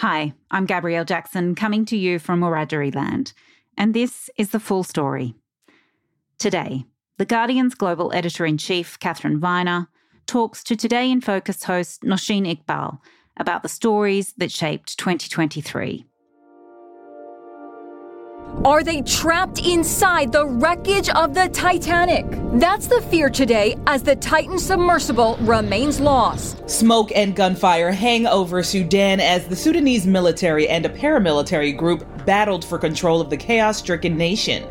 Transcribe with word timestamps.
Hi, 0.00 0.34
I'm 0.50 0.66
Gabrielle 0.66 1.06
Jackson 1.06 1.54
coming 1.54 1.86
to 1.86 1.96
you 1.96 2.18
from 2.18 2.40
Wiradjuri 2.40 2.94
land, 2.94 3.32
and 3.78 3.94
this 3.94 4.28
is 4.36 4.50
the 4.50 4.60
full 4.60 4.84
story. 4.84 5.34
Today, 6.36 6.84
The 7.16 7.24
Guardian's 7.24 7.74
global 7.74 8.12
editor 8.12 8.44
in 8.44 8.58
chief, 8.58 8.98
Katharine 8.98 9.40
Viner, 9.40 9.88
talks 10.26 10.62
to 10.64 10.76
Today 10.76 11.10
in 11.10 11.22
Focus 11.22 11.64
host 11.64 12.02
Nosheen 12.02 12.44
Iqbal 12.44 12.98
about 13.38 13.62
the 13.62 13.70
stories 13.70 14.34
that 14.36 14.52
shaped 14.52 14.98
2023. 14.98 16.04
Are 18.64 18.82
they 18.82 19.02
trapped 19.02 19.64
inside 19.64 20.32
the 20.32 20.46
wreckage 20.46 21.08
of 21.10 21.34
the 21.34 21.48
Titanic? 21.48 22.26
That's 22.54 22.86
the 22.86 23.00
fear 23.02 23.28
today 23.28 23.76
as 23.86 24.02
the 24.02 24.16
Titan 24.16 24.58
submersible 24.58 25.36
remains 25.40 26.00
lost. 26.00 26.68
Smoke 26.68 27.12
and 27.14 27.36
gunfire 27.36 27.92
hang 27.92 28.26
over 28.26 28.62
Sudan 28.62 29.20
as 29.20 29.46
the 29.46 29.56
Sudanese 29.56 30.06
military 30.06 30.68
and 30.68 30.86
a 30.86 30.88
paramilitary 30.88 31.76
group 31.76 32.06
battled 32.24 32.64
for 32.64 32.78
control 32.78 33.20
of 33.20 33.30
the 33.30 33.36
chaos 33.36 33.78
stricken 33.78 34.16
nation. 34.16 34.62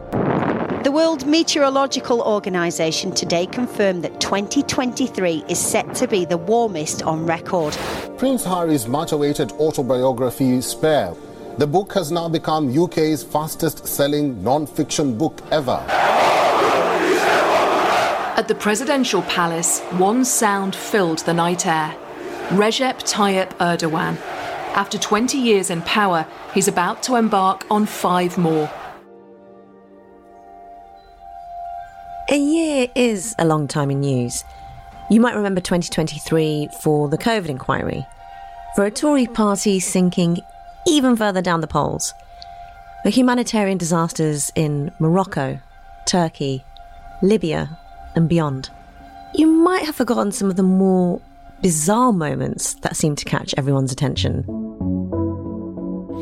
The 0.84 0.92
World 0.92 1.26
Meteorological 1.26 2.22
Organization 2.22 3.12
today 3.12 3.46
confirmed 3.46 4.04
that 4.04 4.20
2023 4.20 5.46
is 5.48 5.60
set 5.60 5.96
to 5.96 6.08
be 6.08 6.26
the 6.26 6.38
warmest 6.38 7.02
on 7.04 7.26
record. 7.26 7.78
Prince 8.18 8.44
Harry's 8.44 8.88
much 8.88 9.12
awaited 9.12 9.52
autobiography, 9.54 10.62
Spare. 10.62 11.14
The 11.58 11.66
book 11.66 11.94
has 11.94 12.12
now 12.12 12.28
become 12.28 12.78
UK's 12.78 13.24
fastest 13.24 13.88
selling 13.88 14.44
non 14.44 14.68
fiction 14.68 15.18
book 15.18 15.42
ever. 15.52 15.82
At 18.36 18.50
the 18.50 18.56
presidential 18.56 19.22
palace, 19.22 19.80
one 19.92 20.26
sound 20.26 20.76
filled 20.76 21.20
the 21.20 21.34
night 21.34 21.66
air 21.66 21.96
Recep 22.50 23.04
Tayyip 23.04 23.54
Erdogan. 23.60 24.18
After 24.76 24.98
20 24.98 25.38
years 25.38 25.70
in 25.70 25.82
power, 25.84 26.28
he's 26.54 26.68
about 26.68 27.02
to 27.04 27.16
embark 27.16 27.66
on 27.72 27.86
five 27.86 28.38
more. 28.38 28.70
A 32.30 32.38
year 32.38 32.90
is 32.96 33.34
a 33.40 33.46
long 33.46 33.70
time 33.70 33.90
in 33.92 34.02
news. 34.02 34.44
You 35.10 35.22
might 35.22 35.36
remember 35.36 35.62
2023 35.62 36.68
for 36.82 37.08
the 37.08 37.18
COVID 37.18 37.48
inquiry, 37.48 38.06
for 38.76 38.84
a 38.84 38.92
Tory 38.92 39.28
party 39.28 39.80
sinking 39.80 40.42
even 40.86 41.16
further 41.16 41.42
down 41.42 41.62
the 41.62 41.68
polls, 41.68 42.14
The 43.04 43.12
humanitarian 43.12 43.78
disasters 43.78 44.52
in 44.56 44.92
Morocco, 45.00 45.60
Turkey, 46.08 46.64
Libya, 47.22 47.78
and 48.16 48.28
beyond. 48.28 48.70
You 49.36 49.48
might 49.48 49.86
have 49.86 49.96
forgotten 49.96 50.32
some 50.32 50.50
of 50.50 50.56
the 50.56 50.64
more 50.64 51.22
bizarre 51.62 52.14
moments 52.14 52.76
that 52.76 52.96
seem 52.96 53.16
to 53.16 53.26
catch 53.26 53.54
everyone's 53.58 53.92
attention. 53.92 54.44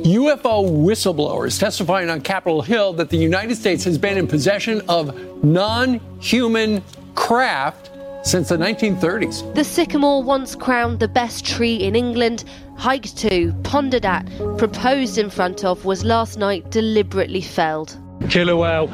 UFO 0.03 0.69
whistleblowers 0.69 1.57
testifying 1.57 2.09
on 2.09 2.19
Capitol 2.19 2.61
Hill 2.61 2.91
that 2.93 3.09
the 3.09 3.17
United 3.17 3.55
States 3.55 3.85
has 3.85 3.97
been 3.97 4.17
in 4.17 4.27
possession 4.27 4.81
of 4.89 5.17
non 5.43 6.01
human 6.19 6.83
craft 7.15 7.91
since 8.23 8.49
the 8.49 8.57
1930s. 8.57 9.53
The 9.55 9.63
sycamore, 9.63 10.23
once 10.23 10.55
crowned 10.55 10.99
the 10.99 11.07
best 11.07 11.45
tree 11.45 11.75
in 11.75 11.95
England, 11.95 12.43
hiked 12.77 13.17
to, 13.17 13.53
pondered 13.63 14.05
at, 14.05 14.25
proposed 14.57 15.17
in 15.17 15.29
front 15.29 15.63
of, 15.63 15.85
was 15.85 16.03
last 16.03 16.37
night 16.37 16.69
deliberately 16.71 17.41
felled. 17.41 17.97
Killer 18.29 18.55
whale. 18.55 18.89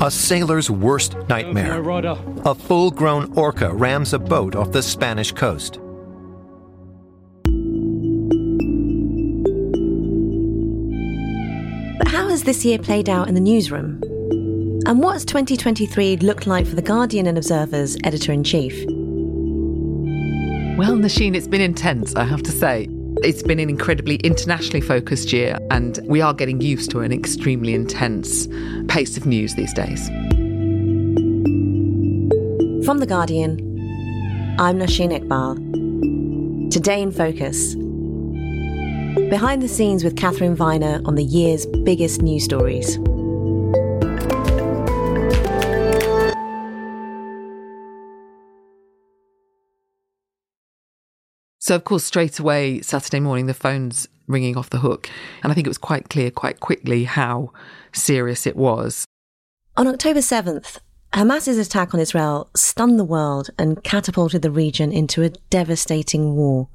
A 0.00 0.10
sailor's 0.10 0.70
worst 0.70 1.16
nightmare. 1.28 1.80
A 2.44 2.54
full 2.54 2.90
grown 2.90 3.32
orca 3.34 3.72
rams 3.72 4.12
a 4.12 4.18
boat 4.18 4.54
off 4.54 4.72
the 4.72 4.82
Spanish 4.82 5.32
coast. 5.32 5.78
But 11.98 12.08
how 12.08 12.28
has 12.28 12.42
this 12.42 12.64
year 12.64 12.78
played 12.78 13.08
out 13.08 13.28
in 13.28 13.34
the 13.34 13.40
newsroom? 13.40 14.02
And 14.86 15.02
what 15.02 15.14
has 15.14 15.24
2023 15.24 16.18
looked 16.18 16.46
like 16.46 16.66
for 16.66 16.74
The 16.74 16.82
Guardian 16.82 17.26
and 17.26 17.38
Observer's 17.38 17.96
editor 18.04 18.32
in 18.32 18.44
chief? 18.44 18.84
Well, 20.76 20.96
Nosheen, 20.96 21.36
it's 21.36 21.46
been 21.46 21.60
intense, 21.60 22.16
I 22.16 22.24
have 22.24 22.42
to 22.42 22.50
say. 22.50 22.88
It's 23.22 23.44
been 23.44 23.60
an 23.60 23.70
incredibly 23.70 24.16
internationally 24.16 24.80
focused 24.80 25.32
year, 25.32 25.56
and 25.70 26.00
we 26.02 26.20
are 26.20 26.34
getting 26.34 26.60
used 26.60 26.90
to 26.90 27.00
an 27.00 27.12
extremely 27.12 27.74
intense 27.74 28.48
pace 28.88 29.16
of 29.16 29.24
news 29.24 29.54
these 29.54 29.72
days. 29.72 30.08
From 32.84 32.98
The 32.98 33.06
Guardian, 33.08 34.56
I'm 34.58 34.80
Nosheen 34.80 35.16
Iqbal. 35.16 36.72
Today 36.72 37.02
in 37.02 37.12
Focus. 37.12 37.76
Behind 39.30 39.62
the 39.62 39.68
scenes 39.68 40.02
with 40.02 40.16
Katharine 40.16 40.56
Viner 40.56 41.00
on 41.04 41.14
the 41.14 41.22
year's 41.22 41.66
biggest 41.84 42.20
news 42.20 42.42
stories. 42.42 42.98
So, 51.64 51.74
of 51.74 51.84
course, 51.84 52.04
straight 52.04 52.38
away, 52.38 52.82
Saturday 52.82 53.20
morning, 53.20 53.46
the 53.46 53.54
phone's 53.54 54.06
ringing 54.26 54.54
off 54.54 54.68
the 54.68 54.80
hook. 54.80 55.08
And 55.42 55.50
I 55.50 55.54
think 55.54 55.66
it 55.66 55.70
was 55.70 55.78
quite 55.78 56.10
clear 56.10 56.30
quite 56.30 56.60
quickly 56.60 57.04
how 57.04 57.52
serious 57.90 58.46
it 58.46 58.54
was. 58.54 59.06
On 59.74 59.86
October 59.86 60.20
7th, 60.20 60.80
Hamas's 61.14 61.56
attack 61.56 61.94
on 61.94 62.00
Israel 62.00 62.50
stunned 62.54 62.98
the 62.98 63.04
world 63.04 63.48
and 63.58 63.82
catapulted 63.82 64.42
the 64.42 64.50
region 64.50 64.92
into 64.92 65.22
a 65.22 65.30
devastating 65.48 66.36
war. 66.36 66.68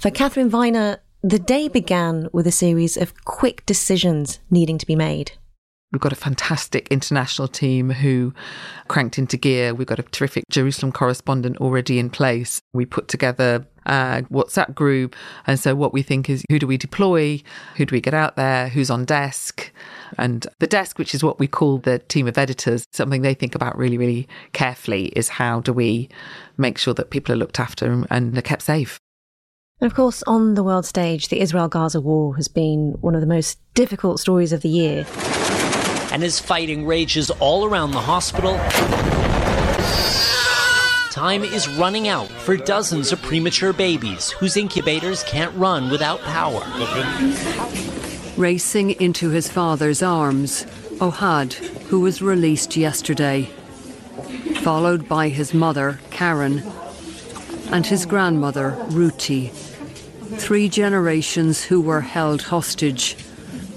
For 0.00 0.10
Katharine 0.10 0.50
Viner, 0.50 0.98
the 1.22 1.38
day 1.38 1.68
began 1.68 2.28
with 2.32 2.48
a 2.48 2.50
series 2.50 2.96
of 2.96 3.14
quick 3.24 3.64
decisions 3.64 4.40
needing 4.50 4.76
to 4.78 4.86
be 4.86 4.96
made. 4.96 5.38
We've 5.92 6.00
got 6.00 6.12
a 6.12 6.16
fantastic 6.16 6.86
international 6.88 7.48
team 7.48 7.90
who 7.90 8.32
cranked 8.86 9.18
into 9.18 9.36
gear. 9.36 9.74
We've 9.74 9.88
got 9.88 9.98
a 9.98 10.04
terrific 10.04 10.44
Jerusalem 10.48 10.92
correspondent 10.92 11.56
already 11.56 11.98
in 11.98 12.10
place. 12.10 12.60
We 12.72 12.86
put 12.86 13.08
together 13.08 13.66
a 13.86 14.22
WhatsApp 14.30 14.76
group. 14.76 15.16
And 15.48 15.58
so 15.58 15.74
what 15.74 15.92
we 15.92 16.02
think 16.02 16.30
is 16.30 16.44
who 16.48 16.60
do 16.60 16.68
we 16.68 16.76
deploy? 16.76 17.42
Who 17.74 17.86
do 17.86 17.92
we 17.92 18.00
get 18.00 18.14
out 18.14 18.36
there? 18.36 18.68
Who's 18.68 18.88
on 18.88 19.04
desk? 19.04 19.72
And 20.16 20.46
the 20.60 20.68
desk, 20.68 20.96
which 20.96 21.12
is 21.12 21.24
what 21.24 21.40
we 21.40 21.48
call 21.48 21.78
the 21.78 21.98
team 21.98 22.28
of 22.28 22.38
editors, 22.38 22.84
something 22.92 23.22
they 23.22 23.34
think 23.34 23.56
about 23.56 23.76
really, 23.76 23.98
really 23.98 24.28
carefully 24.52 25.06
is 25.16 25.28
how 25.28 25.58
do 25.58 25.72
we 25.72 26.08
make 26.56 26.78
sure 26.78 26.94
that 26.94 27.10
people 27.10 27.32
are 27.32 27.38
looked 27.38 27.58
after 27.58 28.04
and 28.10 28.38
are 28.38 28.42
kept 28.42 28.62
safe. 28.62 29.00
And 29.80 29.90
of 29.90 29.96
course, 29.96 30.22
on 30.24 30.54
the 30.54 30.62
world 30.62 30.86
stage, 30.86 31.28
the 31.28 31.40
Israel 31.40 31.66
Gaza 31.66 32.00
war 32.00 32.36
has 32.36 32.46
been 32.46 32.96
one 33.00 33.16
of 33.16 33.22
the 33.22 33.26
most 33.26 33.58
difficult 33.74 34.20
stories 34.20 34.52
of 34.52 34.60
the 34.60 34.68
year 34.68 35.04
and 36.12 36.22
as 36.24 36.40
fighting 36.40 36.86
rages 36.86 37.30
all 37.30 37.64
around 37.64 37.92
the 37.92 38.00
hospital, 38.00 38.58
time 41.10 41.42
is 41.42 41.68
running 41.70 42.08
out 42.08 42.28
for 42.28 42.56
dozens 42.56 43.12
of 43.12 43.20
premature 43.22 43.72
babies 43.72 44.30
whose 44.30 44.56
incubators 44.56 45.22
can't 45.24 45.54
run 45.56 45.90
without 45.90 46.20
power. 46.22 46.62
Racing 48.36 48.92
into 49.00 49.30
his 49.30 49.48
father's 49.48 50.02
arms, 50.02 50.64
Ohad, 50.98 51.54
who 51.88 52.00
was 52.00 52.22
released 52.22 52.76
yesterday, 52.76 53.44
followed 54.62 55.08
by 55.08 55.28
his 55.28 55.52
mother, 55.52 56.00
Karen, 56.10 56.62
and 57.70 57.86
his 57.86 58.06
grandmother, 58.06 58.76
Ruti. 58.88 59.50
Three 60.38 60.68
generations 60.68 61.64
who 61.64 61.80
were 61.80 62.00
held 62.00 62.42
hostage. 62.42 63.16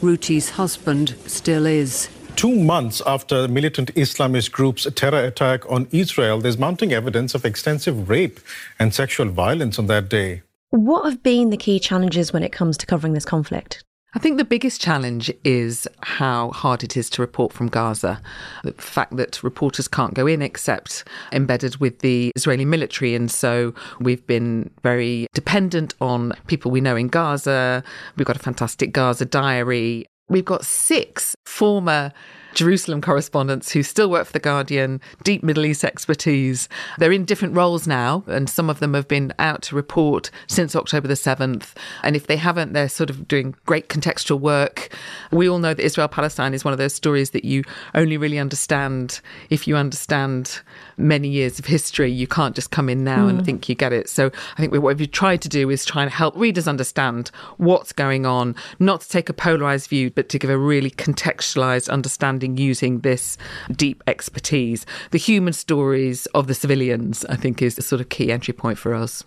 Ruti's 0.02 0.52
husband 0.52 1.16
still 1.26 1.66
is. 1.66 2.10
Two 2.36 2.56
months 2.56 3.02
after 3.06 3.48
militant 3.48 3.94
Islamist 3.96 4.52
group's 4.52 4.86
terror 4.96 5.24
attack 5.24 5.70
on 5.72 5.88
Israel, 5.92 6.42
there's 6.42 6.58
mounting 6.58 6.92
evidence 6.92 7.36
of 7.36 7.46
extensive 7.46 8.10
rape 8.10 8.40
and 8.80 8.94
sexual 8.94 9.30
violence 9.30 9.80
on 9.80 9.88
that 9.88 10.10
day. 10.10 10.42
What 10.72 11.06
have 11.06 11.24
been 11.24 11.52
the 11.52 11.58
key 11.58 11.80
challenges 11.80 12.34
when 12.34 12.44
it 12.44 12.52
comes 12.52 12.78
to 12.78 12.86
covering 12.86 13.14
this 13.14 13.26
conflict? 13.26 13.84
I 14.16 14.20
think 14.20 14.38
the 14.38 14.46
biggest 14.46 14.80
challenge 14.80 15.32
is 15.44 15.88
how 16.02 16.52
hard 16.52 16.84
it 16.84 16.96
is 16.96 17.10
to 17.12 17.22
report 17.22 17.52
from 17.52 17.68
Gaza. 17.68 18.22
The 18.64 18.74
fact 18.74 19.16
that 19.18 19.42
reporters 19.42 19.88
can't 19.88 20.14
go 20.14 20.28
in 20.28 20.42
except 20.42 21.04
embedded 21.32 21.78
with 21.78 22.00
the 22.00 22.32
Israeli 22.36 22.66
military. 22.66 23.16
And 23.16 23.32
so 23.32 23.74
we've 24.00 24.26
been 24.28 24.70
very 24.84 25.26
dependent 25.34 25.96
on 26.00 26.34
people 26.46 26.70
we 26.70 26.80
know 26.80 26.96
in 26.96 27.08
Gaza. 27.08 27.84
We've 28.16 28.28
got 28.28 28.36
a 28.36 28.40
fantastic 28.40 28.94
Gaza 28.94 29.26
diary. 29.26 30.06
We've 30.34 30.44
got 30.44 30.66
six 30.66 31.36
former 31.46 32.12
Jerusalem 32.54 33.02
correspondents 33.02 33.72
who 33.72 33.84
still 33.84 34.10
work 34.10 34.28
for 34.28 34.34
The 34.34 34.40
Guardian, 34.40 35.02
deep 35.24 35.44
Middle 35.44 35.66
East 35.66 35.84
expertise. 35.84 36.70
They're 36.98 37.12
in 37.12 37.26
different 37.26 37.56
roles 37.56 37.88
now, 37.88 38.24
and 38.28 38.50
some 38.50 38.70
of 38.70 38.80
them 38.80 38.94
have 38.94 39.08
been 39.08 39.34
out 39.40 39.62
to 39.64 39.76
report 39.76 40.30
since 40.48 40.76
October 40.76 41.08
the 41.08 41.16
7th. 41.16 41.74
And 42.04 42.16
if 42.16 42.28
they 42.28 42.38
haven't, 42.38 42.74
they're 42.74 42.90
sort 42.90 43.10
of 43.10 43.28
doing 43.28 43.56
great 43.66 43.90
contextual 43.90 44.40
work. 44.40 44.96
We 45.32 45.50
all 45.50 45.60
know 45.60 45.74
that 45.74 45.84
Israel 45.84 46.08
Palestine 46.08 46.54
is 46.54 46.64
one 46.64 46.74
of 46.74 46.78
those 46.78 46.94
stories 46.94 47.32
that 47.32 47.46
you 47.46 47.64
only 47.96 48.18
really 48.18 48.40
understand 48.40 49.20
if 49.50 49.68
you 49.68 49.76
understand 49.76 50.62
many 50.98 51.28
years 51.28 51.60
of 51.60 51.66
history. 51.66 52.12
You 52.12 52.28
can't 52.28 52.56
just 52.56 52.72
come 52.72 52.90
in 52.90 53.04
now 53.04 53.26
mm. 53.26 53.30
and 53.30 53.40
hmm. 53.40 53.46
think 53.46 53.70
you 53.70 53.76
get 53.76 53.94
it. 53.94 54.10
So 54.10 54.32
I 54.58 54.62
think 54.62 54.74
what 54.74 54.98
we've 54.98 55.12
tried 55.12 55.42
to 55.42 55.50
do 55.50 55.70
is 55.70 55.86
try 55.86 56.04
and 56.04 56.12
help 56.12 56.36
readers 56.36 56.68
understand 56.68 57.32
what's 57.58 57.92
going 57.92 58.26
on, 58.26 58.56
not 58.80 59.02
to 59.02 59.10
take 59.10 59.30
a 59.30 59.34
polarized 59.34 59.90
view, 59.90 60.12
but 60.12 60.30
to 60.30 60.40
give 60.40 60.50
a 60.50 60.58
really 60.58 60.92
contextualized 60.92 61.90
understanding 61.90 62.43
understanding 62.44 62.58
using 62.58 63.00
this 63.02 63.38
deep 63.76 64.04
expertise. 64.08 64.86
The 65.12 65.18
human 65.18 65.54
stories 65.54 66.28
of 66.34 66.48
the 66.48 66.54
civilians, 66.54 67.26
I 67.26 67.36
think, 67.36 67.62
is 67.62 67.78
a 67.78 67.82
sort 67.82 68.02
of 68.02 68.10
key 68.10 68.32
entry 68.32 68.54
point 68.54 68.78
for 68.78 68.94
us. 68.94 69.24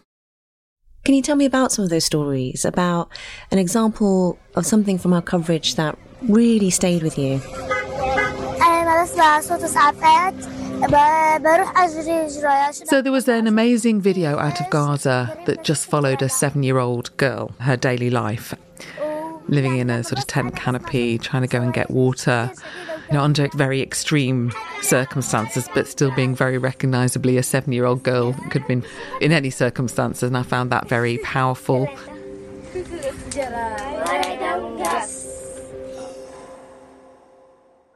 Can 1.04 1.14
you 1.14 1.22
tell 1.22 1.36
me 1.36 1.44
about 1.46 1.72
some 1.72 1.84
of 1.84 1.90
those 1.90 2.04
stories, 2.04 2.64
about 2.64 3.08
an 3.50 3.58
example 3.58 4.38
of 4.56 4.66
something 4.66 4.98
from 4.98 5.12
our 5.12 5.22
coverage 5.22 5.76
that 5.76 5.96
really 6.22 6.70
stayed 6.70 7.02
with 7.02 7.16
you? 7.16 7.40
So 12.84 13.02
there 13.02 13.12
was 13.12 13.28
an 13.28 13.46
amazing 13.46 14.00
video 14.00 14.38
out 14.38 14.60
of 14.60 14.68
Gaza 14.70 15.38
that 15.46 15.62
just 15.62 15.86
followed 15.86 16.22
a 16.22 16.28
seven 16.28 16.64
year 16.64 16.78
old 16.78 17.16
girl, 17.16 17.52
her 17.60 17.76
daily 17.76 18.10
life, 18.10 18.54
living 19.48 19.78
in 19.78 19.90
a 19.90 20.02
sort 20.02 20.18
of 20.18 20.26
tent 20.26 20.56
canopy, 20.56 21.18
trying 21.18 21.42
to 21.42 21.48
go 21.48 21.62
and 21.62 21.72
get 21.72 21.88
water 21.90 22.50
you 23.08 23.14
know, 23.14 23.22
under 23.22 23.48
very 23.48 23.80
extreme 23.82 24.52
circumstances, 24.82 25.68
but 25.74 25.86
still 25.86 26.14
being 26.14 26.34
very 26.34 26.58
recognisably 26.58 27.36
a 27.36 27.42
seven 27.42 27.72
year 27.72 27.84
old 27.84 28.02
girl. 28.02 28.32
Could 28.50 28.62
have 28.62 28.68
been 28.68 28.84
in 29.20 29.32
any 29.32 29.50
circumstances, 29.50 30.24
and 30.24 30.36
I 30.36 30.42
found 30.42 30.70
that 30.72 30.88
very 30.88 31.18
powerful. 31.18 31.88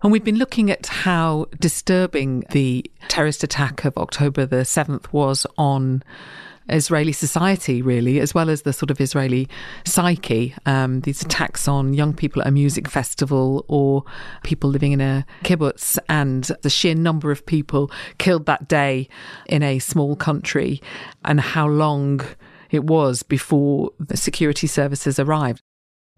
And 0.03 0.11
we've 0.11 0.25
been 0.25 0.39
looking 0.39 0.71
at 0.71 0.87
how 0.87 1.47
disturbing 1.59 2.45
the 2.53 2.91
terrorist 3.09 3.45
attack 3.45 3.85
of 3.85 3.99
October 3.99 4.47
the 4.47 4.63
7th 4.63 5.13
was 5.13 5.47
on 5.59 6.03
Israeli 6.71 7.13
society, 7.13 7.83
really, 7.83 8.21
as 8.21 8.35
well 8.35 8.51
as 8.51 8.63
the 8.63 8.73
sort 8.73 8.91
of 8.91 9.01
Israeli 9.01 9.49
psyche. 9.85 10.55
Um, 10.67 11.01
these 11.03 11.23
attacks 11.23 11.69
on 11.69 11.95
young 11.95 12.15
people 12.15 12.43
at 12.43 12.49
a 12.49 12.51
music 12.51 12.89
festival 12.89 13.65
or 13.69 14.05
people 14.43 14.71
living 14.71 14.93
in 14.93 15.01
a 15.01 15.25
kibbutz, 15.45 15.99
and 16.09 16.45
the 16.63 16.71
sheer 16.71 16.95
number 16.95 17.31
of 17.31 17.45
people 17.47 17.91
killed 18.19 18.47
that 18.47 18.69
day 18.69 19.09
in 19.47 19.63
a 19.63 19.79
small 19.79 20.17
country, 20.17 20.81
and 21.25 21.41
how 21.41 21.67
long 21.67 22.21
it 22.71 22.85
was 22.85 23.23
before 23.23 23.91
the 23.99 24.17
security 24.17 24.67
services 24.67 25.19
arrived. 25.19 25.63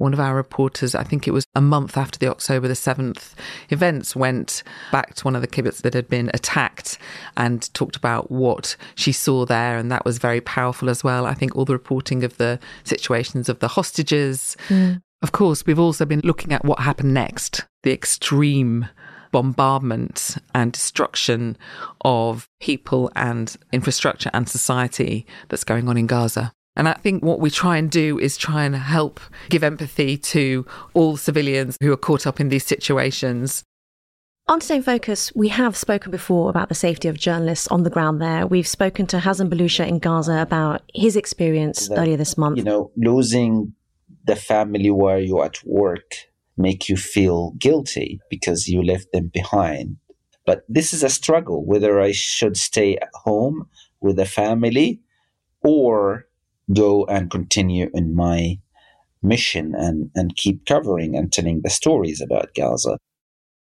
One 0.02 0.12
of 0.12 0.18
our 0.18 0.34
reporters, 0.34 0.96
I 0.96 1.04
think 1.04 1.28
it 1.28 1.30
was 1.30 1.46
a 1.54 1.60
month 1.60 1.96
after 1.96 2.18
the 2.18 2.26
October 2.26 2.66
the 2.66 2.74
7th 2.74 3.34
events, 3.70 4.16
went 4.16 4.64
back 4.90 5.14
to 5.14 5.24
one 5.24 5.36
of 5.36 5.42
the 5.42 5.46
kibbutz 5.46 5.80
that 5.82 5.94
had 5.94 6.08
been 6.08 6.28
attacked 6.34 6.98
and 7.36 7.72
talked 7.72 7.94
about 7.94 8.28
what 8.28 8.76
she 8.96 9.12
saw 9.12 9.46
there. 9.46 9.78
And 9.78 9.92
that 9.92 10.04
was 10.04 10.18
very 10.18 10.40
powerful 10.40 10.90
as 10.90 11.04
well. 11.04 11.24
I 11.24 11.34
think 11.34 11.54
all 11.54 11.64
the 11.64 11.72
reporting 11.72 12.24
of 12.24 12.36
the 12.36 12.58
situations 12.82 13.48
of 13.48 13.60
the 13.60 13.68
hostages. 13.68 14.56
Mm. 14.70 15.02
Of 15.22 15.30
course, 15.30 15.64
we've 15.64 15.78
also 15.78 16.04
been 16.04 16.22
looking 16.24 16.52
at 16.52 16.64
what 16.64 16.80
happened 16.80 17.14
next, 17.14 17.64
the 17.84 17.92
extreme 17.92 18.88
bombardment 19.30 20.36
and 20.52 20.72
destruction 20.72 21.56
of 22.04 22.48
people 22.60 23.08
and 23.14 23.56
infrastructure 23.72 24.30
and 24.34 24.48
society 24.48 25.26
that's 25.48 25.62
going 25.62 25.88
on 25.88 25.96
in 25.96 26.08
Gaza. 26.08 26.52
And 26.74 26.88
I 26.88 26.94
think 26.94 27.22
what 27.22 27.40
we 27.40 27.50
try 27.50 27.76
and 27.76 27.90
do 27.90 28.18
is 28.18 28.36
try 28.36 28.64
and 28.64 28.74
help 28.74 29.20
give 29.50 29.62
empathy 29.62 30.16
to 30.16 30.66
all 30.94 31.16
civilians 31.16 31.76
who 31.82 31.92
are 31.92 31.98
caught 31.98 32.26
up 32.26 32.40
in 32.40 32.48
these 32.48 32.64
situations. 32.64 33.62
On 34.48 34.58
Today 34.58 34.76
in 34.76 34.82
Focus, 34.82 35.32
we 35.34 35.48
have 35.48 35.76
spoken 35.76 36.10
before 36.10 36.50
about 36.50 36.68
the 36.68 36.74
safety 36.74 37.08
of 37.08 37.16
journalists 37.16 37.68
on 37.68 37.84
the 37.84 37.90
ground 37.90 38.20
there. 38.20 38.46
We've 38.46 38.66
spoken 38.66 39.06
to 39.08 39.18
Hazem 39.18 39.48
Balousha 39.48 39.86
in 39.86 39.98
Gaza 39.98 40.40
about 40.40 40.82
his 40.92 41.14
experience 41.14 41.88
that, 41.88 41.98
earlier 41.98 42.16
this 42.16 42.36
month. 42.36 42.56
You 42.56 42.64
know, 42.64 42.90
losing 42.96 43.74
the 44.24 44.36
family 44.36 44.90
where 44.90 45.18
you're 45.18 45.44
at 45.44 45.64
work 45.64 46.14
make 46.56 46.88
you 46.88 46.96
feel 46.96 47.52
guilty 47.52 48.20
because 48.30 48.66
you 48.66 48.82
left 48.82 49.12
them 49.12 49.30
behind. 49.32 49.96
But 50.44 50.64
this 50.68 50.92
is 50.92 51.02
a 51.02 51.08
struggle 51.08 51.64
whether 51.64 52.00
I 52.00 52.12
should 52.12 52.56
stay 52.56 52.96
at 52.96 53.10
home 53.14 53.68
with 54.00 54.16
the 54.16 54.26
family 54.26 55.00
or 55.62 56.26
go 56.72 57.04
and 57.06 57.30
continue 57.30 57.90
in 57.94 58.14
my 58.14 58.58
mission 59.22 59.74
and, 59.74 60.10
and 60.14 60.36
keep 60.36 60.66
covering 60.66 61.16
and 61.16 61.32
telling 61.32 61.60
the 61.62 61.70
stories 61.70 62.20
about 62.20 62.54
Gaza. 62.54 62.98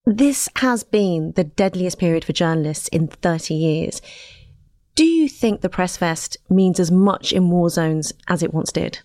This 0.05 0.49
has 0.56 0.83
been 0.83 1.33
the 1.37 1.44
deadliest 1.44 1.99
period 1.99 2.25
for 2.25 2.33
journalists 2.33 2.89
in 2.89 3.06
30 3.06 3.55
years. 3.55 4.03
Do 4.94 5.05
you 5.05 5.29
think 5.29 5.61
the 5.61 5.69
press 5.69 5.97
vest 5.97 6.37
means 6.50 6.81
as 6.81 6.91
much 6.91 7.33
in 7.33 7.50
war 7.50 7.71
zones 7.71 8.12
as 8.29 8.43
it 8.43 8.53
once 8.53 8.73
did? 8.73 9.00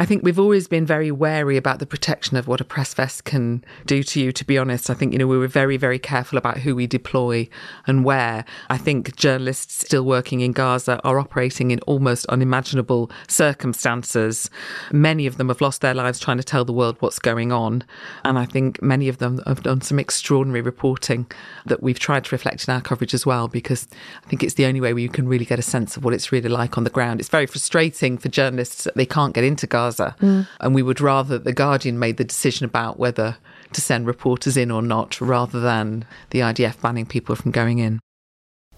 I 0.00 0.06
think 0.06 0.22
we've 0.24 0.38
always 0.38 0.66
been 0.66 0.86
very 0.86 1.10
wary 1.10 1.58
about 1.58 1.78
the 1.78 1.84
protection 1.84 2.38
of 2.38 2.48
what 2.48 2.58
a 2.58 2.64
press 2.64 2.94
vest 2.94 3.24
can 3.24 3.62
do 3.84 4.02
to 4.04 4.18
you, 4.18 4.32
to 4.32 4.46
be 4.46 4.56
honest. 4.56 4.88
I 4.88 4.94
think, 4.94 5.12
you 5.12 5.18
know, 5.18 5.26
we 5.26 5.36
were 5.36 5.46
very, 5.46 5.76
very 5.76 5.98
careful 5.98 6.38
about 6.38 6.56
who 6.56 6.74
we 6.74 6.86
deploy 6.86 7.50
and 7.86 8.02
where. 8.02 8.46
I 8.70 8.78
think 8.78 9.14
journalists 9.16 9.84
still 9.84 10.02
working 10.06 10.40
in 10.40 10.52
Gaza 10.52 11.02
are 11.04 11.18
operating 11.18 11.70
in 11.70 11.80
almost 11.80 12.24
unimaginable 12.28 13.10
circumstances. 13.28 14.48
Many 14.90 15.26
of 15.26 15.36
them 15.36 15.48
have 15.48 15.60
lost 15.60 15.82
their 15.82 15.92
lives 15.92 16.18
trying 16.18 16.38
to 16.38 16.42
tell 16.42 16.64
the 16.64 16.72
world 16.72 16.96
what's 17.00 17.18
going 17.18 17.52
on. 17.52 17.84
And 18.24 18.38
I 18.38 18.46
think 18.46 18.80
many 18.80 19.06
of 19.06 19.18
them 19.18 19.42
have 19.46 19.62
done 19.64 19.82
some 19.82 19.98
extraordinary 19.98 20.62
reporting 20.62 21.30
that 21.66 21.82
we've 21.82 21.98
tried 21.98 22.24
to 22.24 22.34
reflect 22.34 22.66
in 22.66 22.72
our 22.72 22.80
coverage 22.80 23.12
as 23.12 23.26
well, 23.26 23.48
because 23.48 23.86
I 24.24 24.28
think 24.30 24.42
it's 24.42 24.54
the 24.54 24.64
only 24.64 24.80
way 24.80 24.94
you 24.94 25.10
can 25.10 25.28
really 25.28 25.44
get 25.44 25.58
a 25.58 25.62
sense 25.62 25.98
of 25.98 26.04
what 26.04 26.14
it's 26.14 26.32
really 26.32 26.48
like 26.48 26.78
on 26.78 26.84
the 26.84 26.90
ground. 26.90 27.20
It's 27.20 27.28
very 27.28 27.44
frustrating 27.44 28.16
for 28.16 28.30
journalists 28.30 28.84
that 28.84 28.96
they 28.96 29.04
can't 29.04 29.34
get 29.34 29.44
into 29.44 29.66
Gaza 29.66 29.89
Gaza. 29.90 30.16
Mm. 30.20 30.46
And 30.60 30.74
we 30.74 30.82
would 30.82 31.00
rather 31.00 31.38
The 31.38 31.52
Guardian 31.52 31.98
made 31.98 32.16
the 32.16 32.24
decision 32.24 32.64
about 32.64 32.98
whether 32.98 33.36
to 33.72 33.80
send 33.80 34.06
reporters 34.06 34.56
in 34.56 34.70
or 34.70 34.82
not, 34.82 35.20
rather 35.20 35.60
than 35.60 36.04
the 36.30 36.40
IDF 36.40 36.80
banning 36.80 37.06
people 37.06 37.36
from 37.36 37.50
going 37.50 37.78
in. 37.78 38.00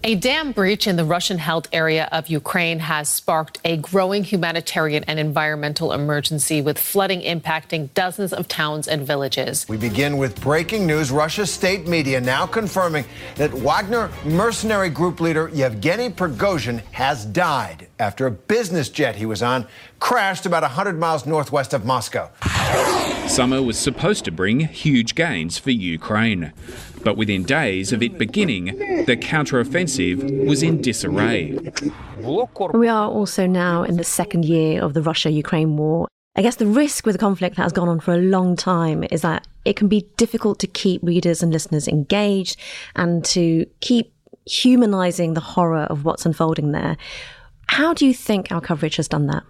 A 0.05 0.15
dam 0.15 0.51
breach 0.51 0.85
in 0.85 0.97
the 0.97 1.05
Russian 1.05 1.37
held 1.37 1.69
area 1.71 2.09
of 2.11 2.27
Ukraine 2.27 2.79
has 2.79 3.07
sparked 3.07 3.59
a 3.63 3.77
growing 3.77 4.25
humanitarian 4.25 5.05
and 5.05 5.17
environmental 5.17 5.93
emergency 5.93 6.61
with 6.61 6.77
flooding 6.77 7.21
impacting 7.21 7.87
dozens 7.93 8.33
of 8.33 8.49
towns 8.49 8.89
and 8.89 9.07
villages. 9.07 9.65
We 9.69 9.77
begin 9.77 10.17
with 10.17 10.41
breaking 10.41 10.85
news. 10.85 11.09
Russia's 11.09 11.53
state 11.53 11.87
media 11.87 12.19
now 12.19 12.45
confirming 12.45 13.05
that 13.35 13.53
Wagner 13.53 14.11
mercenary 14.25 14.89
group 14.89 15.21
leader 15.21 15.49
Yevgeny 15.53 16.09
Prigozhin 16.09 16.83
has 16.91 17.23
died 17.23 17.87
after 17.97 18.27
a 18.27 18.31
business 18.31 18.89
jet 18.89 19.15
he 19.15 19.25
was 19.25 19.41
on 19.41 19.65
crashed 20.01 20.45
about 20.45 20.63
100 20.63 20.99
miles 20.99 21.25
northwest 21.25 21.73
of 21.73 21.85
Moscow. 21.85 22.29
Summer 23.27 23.63
was 23.63 23.79
supposed 23.79 24.25
to 24.25 24.31
bring 24.31 24.59
huge 24.59 25.15
gains 25.15 25.57
for 25.57 25.71
Ukraine. 25.71 26.51
But 27.03 27.17
within 27.17 27.43
days 27.43 27.91
of 27.91 28.01
it 28.01 28.17
beginning, 28.17 28.65
the 29.05 29.17
counteroffensive 29.17 30.47
was 30.47 30.63
in 30.63 30.81
disarray. 30.81 31.57
We 32.73 32.87
are 32.87 33.09
also 33.09 33.45
now 33.45 33.83
in 33.83 33.97
the 33.97 34.03
second 34.03 34.45
year 34.45 34.81
of 34.81 34.93
the 34.93 35.01
Russia 35.01 35.29
Ukraine 35.31 35.75
war. 35.77 36.07
I 36.35 36.41
guess 36.41 36.55
the 36.55 36.65
risk 36.65 37.05
with 37.05 37.15
a 37.15 37.19
conflict 37.19 37.57
that 37.57 37.63
has 37.63 37.73
gone 37.73 37.89
on 37.89 37.99
for 37.99 38.13
a 38.13 38.17
long 38.17 38.55
time 38.55 39.03
is 39.11 39.21
that 39.21 39.45
it 39.65 39.75
can 39.75 39.87
be 39.87 40.07
difficult 40.17 40.59
to 40.59 40.67
keep 40.67 41.03
readers 41.03 41.43
and 41.43 41.51
listeners 41.51 41.87
engaged 41.87 42.57
and 42.95 43.23
to 43.25 43.67
keep 43.81 44.11
humanizing 44.45 45.35
the 45.35 45.41
horror 45.41 45.83
of 45.83 46.05
what's 46.05 46.25
unfolding 46.25 46.71
there. 46.71 46.97
How 47.67 47.93
do 47.93 48.05
you 48.05 48.13
think 48.13 48.51
our 48.51 48.61
coverage 48.61 48.95
has 48.95 49.07
done 49.07 49.27
that? 49.27 49.43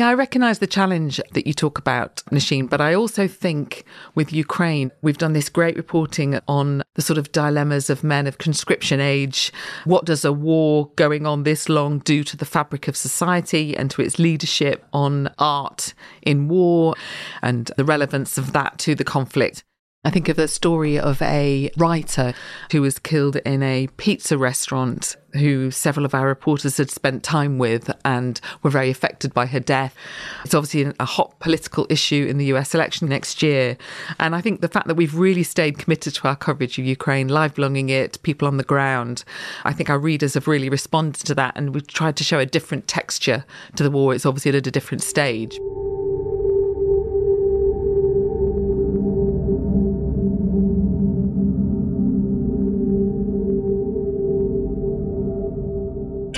Yeah, 0.00 0.08
I 0.08 0.14
recognise 0.14 0.60
the 0.60 0.66
challenge 0.66 1.20
that 1.32 1.46
you 1.46 1.52
talk 1.52 1.76
about, 1.76 2.22
Nosheen, 2.30 2.70
but 2.70 2.80
I 2.80 2.94
also 2.94 3.28
think 3.28 3.84
with 4.14 4.32
Ukraine, 4.32 4.90
we've 5.02 5.18
done 5.18 5.34
this 5.34 5.50
great 5.50 5.76
reporting 5.76 6.40
on 6.48 6.82
the 6.94 7.02
sort 7.02 7.18
of 7.18 7.32
dilemmas 7.32 7.90
of 7.90 8.02
men 8.02 8.26
of 8.26 8.38
conscription 8.38 8.98
age. 8.98 9.52
What 9.84 10.06
does 10.06 10.24
a 10.24 10.32
war 10.32 10.90
going 10.96 11.26
on 11.26 11.42
this 11.42 11.68
long 11.68 11.98
do 11.98 12.24
to 12.24 12.34
the 12.34 12.46
fabric 12.46 12.88
of 12.88 12.96
society 12.96 13.76
and 13.76 13.90
to 13.90 14.00
its 14.00 14.18
leadership 14.18 14.86
on 14.94 15.28
art 15.38 15.92
in 16.22 16.48
war 16.48 16.94
and 17.42 17.70
the 17.76 17.84
relevance 17.84 18.38
of 18.38 18.54
that 18.54 18.78
to 18.78 18.94
the 18.94 19.04
conflict? 19.04 19.64
I 20.02 20.08
think 20.08 20.30
of 20.30 20.36
the 20.36 20.48
story 20.48 20.98
of 20.98 21.20
a 21.20 21.70
writer 21.76 22.32
who 22.72 22.80
was 22.80 22.98
killed 22.98 23.36
in 23.36 23.62
a 23.62 23.86
pizza 23.98 24.38
restaurant 24.38 25.14
who 25.34 25.70
several 25.70 26.06
of 26.06 26.14
our 26.14 26.26
reporters 26.26 26.78
had 26.78 26.90
spent 26.90 27.22
time 27.22 27.58
with 27.58 27.90
and 28.02 28.40
were 28.62 28.70
very 28.70 28.88
affected 28.88 29.34
by 29.34 29.44
her 29.44 29.60
death. 29.60 29.94
It's 30.42 30.54
obviously 30.54 30.90
a 30.98 31.04
hot 31.04 31.38
political 31.38 31.86
issue 31.90 32.26
in 32.30 32.38
the 32.38 32.46
US 32.46 32.74
election 32.74 33.10
next 33.10 33.42
year. 33.42 33.76
And 34.18 34.34
I 34.34 34.40
think 34.40 34.62
the 34.62 34.68
fact 34.68 34.86
that 34.86 34.94
we've 34.94 35.14
really 35.14 35.42
stayed 35.42 35.76
committed 35.76 36.14
to 36.14 36.28
our 36.28 36.36
coverage 36.36 36.78
of 36.78 36.86
Ukraine, 36.86 37.28
live 37.28 37.52
blogging 37.52 37.90
it, 37.90 38.22
people 38.22 38.48
on 38.48 38.56
the 38.56 38.64
ground, 38.64 39.22
I 39.64 39.74
think 39.74 39.90
our 39.90 39.98
readers 39.98 40.32
have 40.32 40.48
really 40.48 40.70
responded 40.70 41.26
to 41.26 41.34
that 41.34 41.52
and 41.56 41.74
we've 41.74 41.86
tried 41.86 42.16
to 42.16 42.24
show 42.24 42.38
a 42.38 42.46
different 42.46 42.88
texture 42.88 43.44
to 43.76 43.82
the 43.82 43.90
war. 43.90 44.14
It's 44.14 44.24
obviously 44.24 44.48
at 44.48 44.66
a 44.66 44.70
different 44.70 45.02
stage. 45.02 45.60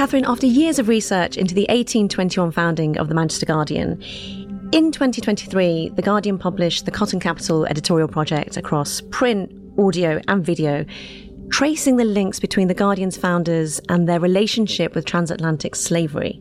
Katharine, 0.02 0.24
after 0.26 0.48
years 0.48 0.80
of 0.80 0.88
research 0.88 1.36
into 1.36 1.54
the 1.54 1.62
1821 1.68 2.50
founding 2.50 2.98
of 2.98 3.06
the 3.06 3.14
Manchester 3.14 3.46
Guardian, 3.46 4.02
in 4.72 4.90
2023, 4.90 5.90
The 5.90 6.02
Guardian 6.02 6.38
published 6.38 6.86
the 6.86 6.90
Cotton 6.90 7.20
Capital 7.20 7.66
editorial 7.66 8.08
project 8.08 8.56
across 8.56 9.00
print, 9.12 9.52
audio, 9.78 10.20
and 10.26 10.44
video, 10.44 10.84
tracing 11.50 11.98
the 11.98 12.04
links 12.04 12.40
between 12.40 12.66
The 12.66 12.74
Guardian's 12.74 13.16
founders 13.16 13.80
and 13.88 14.08
their 14.08 14.18
relationship 14.18 14.96
with 14.96 15.04
transatlantic 15.04 15.76
slavery. 15.76 16.32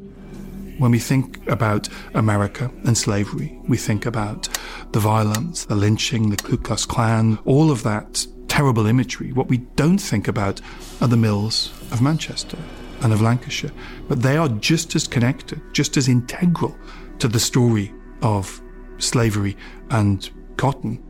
When 0.80 0.89
we 0.89 0.98
think 0.98 1.48
about 1.48 1.88
America 2.15 2.72
and 2.86 2.98
slavery, 2.98 3.56
we 3.68 3.77
think 3.77 4.08
about 4.08 4.50
the 4.91 5.00
violence, 5.00 5.65
the 5.65 5.75
lynching, 5.75 6.32
the 6.32 6.38
Ku 6.38 6.58
Klux 6.58 6.84
Klan, 6.84 7.38
all 7.46 7.70
of 7.70 7.84
that 7.84 8.25
terrible 8.48 8.88
imagery. 8.88 9.32
What 9.32 9.50
we 9.50 9.58
don't 9.75 10.00
think 10.00 10.27
about 10.27 10.62
are 11.00 11.08
the 11.08 11.15
mills 11.15 11.72
of 11.91 12.01
Manchester 12.01 12.58
and 13.01 13.13
of 13.13 13.22
Lancashire, 13.22 13.72
but 14.08 14.22
they 14.22 14.38
are 14.38 14.50
just 14.50 14.96
as 14.96 15.08
connected, 15.08 15.62
just 15.74 15.98
as 15.98 16.08
integral 16.08 16.75
to 17.20 17.27
the 17.27 17.39
story 17.39 17.93
of 18.22 18.62
slavery 18.98 19.58
and 19.89 20.29
cotton 20.58 21.03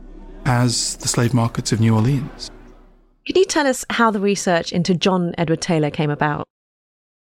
as 0.44 0.96
the 0.96 1.08
slave 1.08 1.34
markets 1.34 1.72
of 1.72 1.80
New 1.80 1.94
Orleans. 1.94 2.50
Can 3.26 3.36
you 3.36 3.44
tell 3.44 3.66
us 3.66 3.84
how 3.90 4.10
the 4.10 4.20
research 4.20 4.72
into 4.72 4.94
John 4.94 5.34
Edward 5.38 5.60
Taylor 5.60 5.90
came 5.90 6.10
about? 6.10 6.48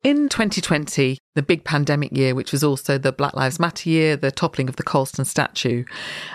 In 0.04 0.30
2020, 0.30 1.20
the 1.36 1.44
big 1.44 1.64
pandemic 1.64 2.18
year, 2.18 2.34
which 2.34 2.52
was 2.52 2.64
also 2.64 2.98
the 2.98 3.12
Black 3.12 3.36
Lives 3.36 3.60
Matter 3.60 3.88
year, 3.88 4.18
the 4.18 4.32
toppling 4.32 4.68
of 4.68 4.76
the 4.76 4.82
Colston 4.82 5.26
statue, 5.26 5.86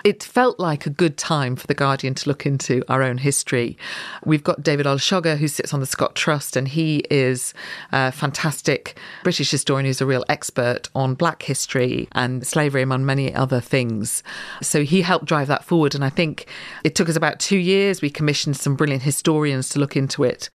it 0.05 0.23
felt 0.23 0.57
like 0.57 0.85
a 0.85 0.89
good 0.89 1.17
time 1.17 1.57
for 1.57 1.67
The 1.67 1.73
Guardian 1.73 2.13
to 2.13 2.29
look 2.29 2.45
into 2.45 2.81
our 2.87 3.03
own 3.03 3.17
history. 3.17 3.77
We've 4.23 4.41
got 4.41 4.63
David 4.63 4.85
Olusoga, 4.85 5.37
who 5.37 5.49
sits 5.49 5.73
on 5.73 5.81
the 5.81 5.85
Scott 5.85 6.15
Trust, 6.15 6.55
and 6.55 6.65
he 6.65 7.03
is 7.11 7.53
a 7.91 8.13
fantastic 8.13 8.97
British 9.23 9.51
historian 9.51 9.85
who's 9.85 9.99
a 9.99 10.05
real 10.05 10.23
expert 10.29 10.87
on 10.95 11.13
black 11.13 11.43
history 11.43 12.07
and 12.13 12.47
slavery, 12.47 12.83
among 12.83 13.05
many 13.05 13.35
other 13.35 13.59
things. 13.59 14.23
So 14.61 14.83
he 14.83 15.01
helped 15.01 15.25
drive 15.25 15.49
that 15.49 15.65
forward. 15.65 15.93
And 15.93 16.05
I 16.05 16.09
think 16.09 16.45
it 16.85 16.95
took 16.95 17.09
us 17.09 17.17
about 17.17 17.41
two 17.41 17.57
years. 17.57 18.01
We 18.01 18.11
commissioned 18.11 18.55
some 18.55 18.77
brilliant 18.77 19.03
historians 19.03 19.67
to 19.71 19.79
look 19.79 19.97
into 19.97 20.23
it. 20.23 20.49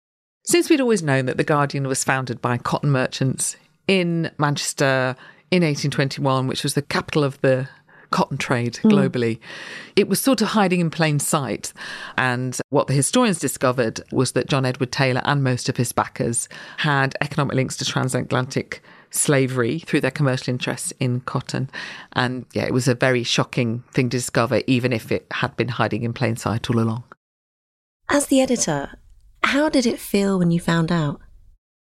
Since 0.50 0.68
we'd 0.68 0.82
always 0.82 1.04
known 1.04 1.28
that 1.28 1.38
The 1.38 1.44
Guardian 1.44 1.88
was 1.88 2.04
founded 2.04 2.42
by 2.42 2.58
cotton 2.58 2.90
merchants 2.90 3.56
in 3.88 4.32
Manchester 4.40 5.16
in 5.52 5.62
1821, 5.62 6.48
which 6.48 6.64
was 6.64 6.74
the 6.74 6.82
capital 6.82 7.24
of 7.24 7.40
the 7.42 7.70
cotton 8.10 8.40
trade 8.40 8.78
Hmm. 8.78 8.88
globally. 8.90 9.36
Mm. 9.36 9.40
It 9.96 10.10
was 10.10 10.20
sort 10.20 10.42
of 10.42 10.48
hiding 10.48 10.80
in 10.80 10.90
plain 10.90 11.20
sight. 11.20 11.72
And 12.18 12.58
what 12.72 12.88
the 12.88 12.96
historians 12.96 13.38
discovered 13.38 14.02
was 14.12 14.32
that 14.32 14.48
John 14.48 14.66
Edward 14.66 14.92
Taylor 14.92 15.22
and 15.24 15.44
most 15.44 15.70
of 15.70 15.78
his 15.78 15.92
backers 15.92 16.50
had 16.78 17.16
economic 17.22 17.56
links 17.56 17.78
to 17.78 17.86
transatlantic 17.86 18.82
slavery 19.12 19.78
through 19.78 20.02
their 20.02 20.10
commercial 20.10 20.52
interests 20.52 20.92
in 21.00 21.20
cotton. 21.20 21.70
And 22.14 22.48
yeah, 22.54 22.64
it 22.66 22.74
was 22.74 22.88
a 22.88 22.96
very 22.96 23.22
shocking 23.22 23.84
thing 23.94 24.10
to 24.10 24.18
discover, 24.18 24.64
even 24.66 24.94
if 24.94 25.12
it 25.12 25.28
had 25.30 25.56
been 25.58 25.68
hiding 25.70 26.02
in 26.02 26.14
plain 26.14 26.38
sight 26.38 26.72
all 26.72 26.80
along. 26.80 27.04
As 28.10 28.26
the 28.26 28.42
editor, 28.42 28.98
how 29.44 29.70
did 29.70 29.86
it 29.86 30.00
feel 30.00 30.40
when 30.40 30.52
you 30.52 30.60
found 30.60 30.92
out? 30.92 31.22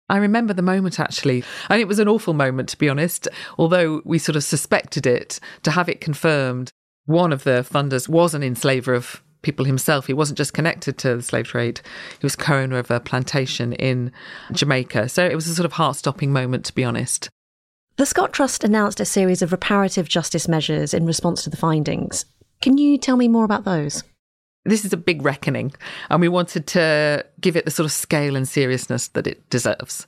I 0.10 0.17
remember 0.17 0.53
the 0.53 0.62
moment 0.62 1.00
actually, 1.00 1.43
and 1.69 1.79
it 1.79 1.88
was 1.88 2.00
an 2.00 2.10
awful 2.10 2.33
moment 2.33 2.69
to 2.69 2.77
be 2.77 2.89
honest. 2.89 3.27
Although 3.57 4.01
we 4.03 4.19
sort 4.19 4.36
of 4.36 4.43
suspected 4.43 5.05
it, 5.05 5.39
to 5.63 5.71
have 5.71 5.88
it 5.88 6.01
confirmed, 6.01 6.71
one 7.05 7.31
of 7.31 7.43
the 7.43 7.65
funders 7.69 8.10
was 8.10 8.33
an 8.33 8.43
enslaver 8.43 8.93
of 8.93 9.24
people 9.41 9.65
himself. 9.65 10.07
He 10.07 10.13
wasn't 10.13 10.38
just 10.38 10.53
connected 10.53 10.98
to 11.00 11.15
the 11.15 11.21
slave 11.21 11.48
trade; 11.48 11.81
he 12.19 12.25
was 12.25 12.36
co-owner 12.36 12.77
of 12.77 12.91
a 12.91 13.00
plantation 13.00 13.74
in 13.74 14.12
Jamaica. 14.51 15.10
So 15.10 15.25
it 15.25 15.36
was 15.36 15.48
a 15.48 15.55
sort 15.55 15.65
of 15.65 15.74
heart-stopping 15.74 16.33
moment, 16.33 16.65
to 16.65 16.75
be 16.75 16.83
honest. 16.83 17.29
The 17.98 18.05
Scott 18.05 18.33
Trust 18.33 18.63
announced 18.63 19.00
a 19.00 19.05
series 19.05 19.41
of 19.41 19.51
reparative 19.51 20.10
justice 20.10 20.48
measures 20.48 20.93
in 20.93 21.05
response 21.05 21.43
to 21.43 21.50
the 21.50 21.57
findings. 21.57 22.25
Can 22.62 22.77
you 22.77 22.98
tell 22.98 23.17
me 23.17 23.27
more 23.27 23.45
about 23.45 23.63
those? 23.63 24.03
This 24.63 24.86
is 24.86 24.94
a 24.94 24.98
big 24.98 25.25
reckoning, 25.25 25.74
and 26.12 26.22
we 26.22 26.27
wanted 26.27 26.68
to 26.68 27.25
give 27.39 27.56
it 27.56 27.65
the 27.65 27.72
sort 27.72 27.86
of 27.86 27.91
scale 27.91 28.36
and 28.36 28.48
seriousness 28.48 29.08
that 29.08 29.25
it 29.25 29.50
deserves. 29.50 30.06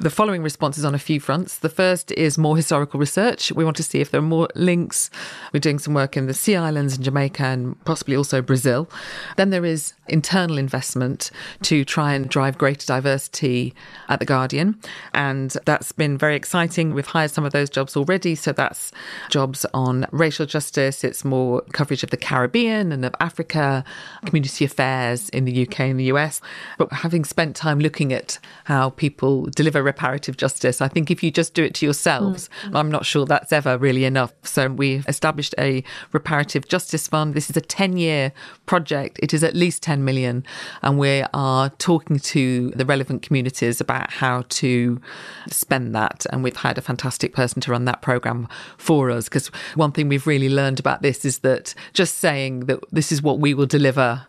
The 0.00 0.08
following 0.08 0.42
response 0.42 0.78
is 0.78 0.86
on 0.86 0.94
a 0.94 0.98
few 0.98 1.20
fronts. 1.20 1.58
The 1.58 1.68
first 1.68 2.10
is 2.12 2.38
more 2.38 2.56
historical 2.56 2.98
research. 2.98 3.52
We 3.52 3.62
want 3.62 3.76
to 3.76 3.82
see 3.82 4.00
if 4.00 4.10
there 4.10 4.20
are 4.20 4.22
more 4.22 4.48
links. 4.54 5.10
We're 5.52 5.60
doing 5.60 5.78
some 5.78 5.92
work 5.92 6.16
in 6.16 6.26
the 6.26 6.32
Sea 6.32 6.56
Islands 6.56 6.94
and 6.94 7.04
Jamaica 7.04 7.44
and 7.44 7.84
possibly 7.84 8.16
also 8.16 8.40
Brazil. 8.40 8.88
Then 9.36 9.50
there 9.50 9.66
is 9.66 9.92
internal 10.08 10.56
investment 10.56 11.30
to 11.64 11.84
try 11.84 12.14
and 12.14 12.26
drive 12.26 12.56
greater 12.56 12.86
diversity 12.86 13.74
at 14.08 14.18
The 14.18 14.24
Guardian, 14.24 14.80
and 15.12 15.50
that's 15.66 15.92
been 15.92 16.16
very 16.16 16.36
exciting. 16.36 16.94
We've 16.94 17.06
hired 17.06 17.32
some 17.32 17.44
of 17.44 17.52
those 17.52 17.68
jobs 17.68 17.98
already, 17.98 18.34
so 18.34 18.52
that's 18.52 18.92
jobs 19.28 19.66
on 19.74 20.06
racial 20.10 20.46
justice, 20.46 21.04
it's 21.04 21.22
more 21.22 21.60
coverage 21.74 22.02
of 22.02 22.08
the 22.08 22.16
Caribbean 22.16 22.92
and 22.92 23.04
of 23.04 23.14
Africa 23.20 23.84
community 24.26 24.64
affairs 24.64 25.28
in 25.30 25.44
the 25.44 25.62
UK 25.66 25.80
and 25.80 25.98
the 25.98 26.04
US. 26.04 26.40
But 26.78 26.92
having 26.92 27.24
spent 27.24 27.56
time 27.56 27.78
looking 27.78 28.12
at 28.12 28.38
how 28.64 28.90
people 28.90 29.46
deliver 29.46 29.82
reparative 29.82 30.36
justice, 30.36 30.80
I 30.80 30.88
think 30.88 31.10
if 31.10 31.22
you 31.22 31.30
just 31.30 31.54
do 31.54 31.64
it 31.64 31.74
to 31.74 31.86
yourselves, 31.86 32.48
mm. 32.64 32.76
I'm 32.76 32.90
not 32.90 33.06
sure 33.06 33.26
that's 33.26 33.52
ever 33.52 33.78
really 33.78 34.04
enough. 34.04 34.32
So 34.42 34.68
we've 34.68 35.06
established 35.08 35.54
a 35.58 35.82
reparative 36.12 36.68
justice 36.68 37.06
fund. 37.08 37.34
This 37.34 37.50
is 37.50 37.56
a 37.56 37.60
10 37.60 37.96
year 37.96 38.32
project. 38.66 39.18
It 39.22 39.34
is 39.34 39.42
at 39.44 39.54
least 39.54 39.82
10 39.82 40.04
million. 40.04 40.44
And 40.82 40.98
we 40.98 41.24
are 41.34 41.70
talking 41.70 42.18
to 42.18 42.70
the 42.70 42.84
relevant 42.84 43.22
communities 43.22 43.80
about 43.80 44.10
how 44.10 44.44
to 44.48 45.00
spend 45.48 45.94
that. 45.94 46.26
And 46.30 46.42
we've 46.42 46.56
had 46.56 46.78
a 46.78 46.82
fantastic 46.82 47.32
person 47.32 47.60
to 47.62 47.72
run 47.72 47.84
that 47.86 48.02
program 48.02 48.48
for 48.76 49.10
us. 49.10 49.24
Because 49.24 49.48
one 49.74 49.92
thing 49.92 50.08
we've 50.08 50.26
really 50.26 50.48
learned 50.48 50.78
about 50.78 51.02
this 51.02 51.24
is 51.24 51.40
that 51.40 51.74
just 51.92 52.18
saying 52.18 52.60
that 52.60 52.80
this 52.90 53.12
is 53.12 53.22
what 53.22 53.38
we 53.38 53.54
will 53.54 53.66
deliver 53.66 53.79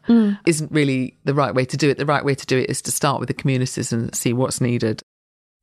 mm. 0.08 0.40
isn't 0.46 0.72
really 0.72 1.18
the 1.24 1.34
right 1.34 1.54
way 1.54 1.66
to 1.66 1.78
do 1.78 1.90
it. 1.90 1.98
The 1.98 2.06
right 2.06 2.26
way 2.26 2.36
to 2.36 2.46
do 2.46 2.58
it 2.58 2.70
is 2.70 2.82
to 2.84 2.92
start 2.92 3.20
with 3.20 3.28
the 3.28 3.34
communities 3.34 3.94
and 3.94 4.14
see 4.16 4.34
what's 4.34 4.62
needed. 4.62 5.02